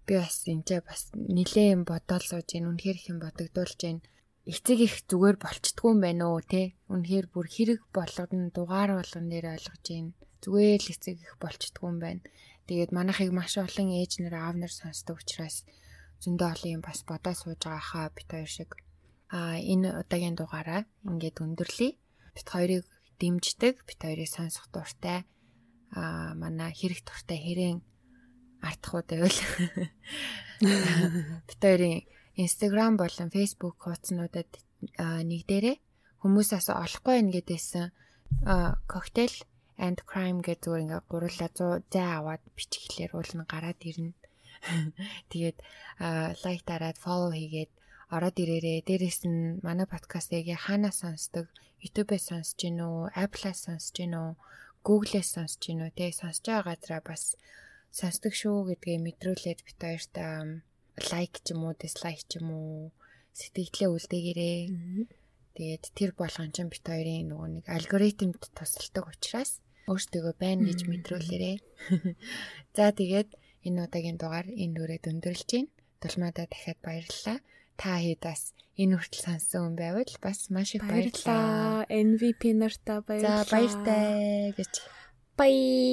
[0.08, 4.00] Би бас энэ бас нилээн бодоол сууж үнэхээр их юм бодогдуулж гин
[4.46, 6.78] эцэг их зүгээр болчтгүй юм байна уу те?
[6.86, 11.98] Үнэхээр бүр хэрэг болгоно дугаар болгон дээр ойлгож гин зүгээр л эцэг их болчтгүй юм
[11.98, 12.22] байна.
[12.70, 15.66] Тэгээд манайхыг маш олон ээж нар аав нар сонсдог учраас
[16.22, 18.70] зөндөө олон юм бас бодоо сууж байгаа хаа бит хоёр шиг.
[19.34, 21.98] А энэ удаагийн дугаараа ингээд өндөрлөе.
[22.34, 22.86] Бит хоёрыг
[23.18, 25.26] дэмждэг, бит хоёрыг сонсох дуртай.
[25.94, 27.78] а манай хэрэг дуртай хэрэн
[28.62, 29.38] артхууд байвал
[31.48, 32.02] бит хоёрын
[32.36, 34.50] Instagram болон Facebook хуудаснуудад
[35.00, 35.76] нэг дээрээ
[36.20, 37.86] хүмүүсээс олохгүй байна гэдээсэн
[38.92, 39.36] коктейл
[39.76, 44.12] and crime гэдэг зүгээр ингээ гурлаа 100 зай аваад бичихлээр уул нь гараад ирнэ.
[45.32, 45.58] Тэгээд
[46.44, 47.72] лайк дараад follow хийгээд
[48.14, 48.86] ороод ирээрээ.
[48.88, 51.46] Дээрээс нь манай подкастыг хаанаас сонсдог?
[51.84, 53.12] YouTube-ээс сонсож гин үү?
[53.24, 54.30] Apple-аас сонсож гин үү?
[54.86, 55.90] Google-ээс сонсож гин үү?
[55.98, 57.22] Тэ сонсож байгаа газараа бас
[57.92, 60.14] сонсдог шүү гэдгээ мэдрүүлээд бит хоёрт
[61.12, 62.92] лайк ч юм уу, дизлайк ч юм уу
[63.36, 64.60] сэтгэлдээ үлдээгээрээ.
[65.56, 71.56] Тэгээд тэр болгон ч бит хоёрын нөгөө нэг алгоритмд тусалдаг учраас өөртөө байна гэж мэдрүүлээрээ.
[72.76, 73.30] За тэгээд
[73.64, 75.66] энэ удаагийн дугаар энэ дүрээд өндөрлж гин.
[76.00, 77.38] Тулмаадаа дахиад баярлалаа
[77.80, 81.88] та хэд бас энэ хүртэл сонссон хүн байвал бас маш их баярлалаа.
[81.88, 83.44] MVP нартаа баярлалаа.
[83.44, 84.72] За баяртай гэж.
[85.36, 85.92] Bye.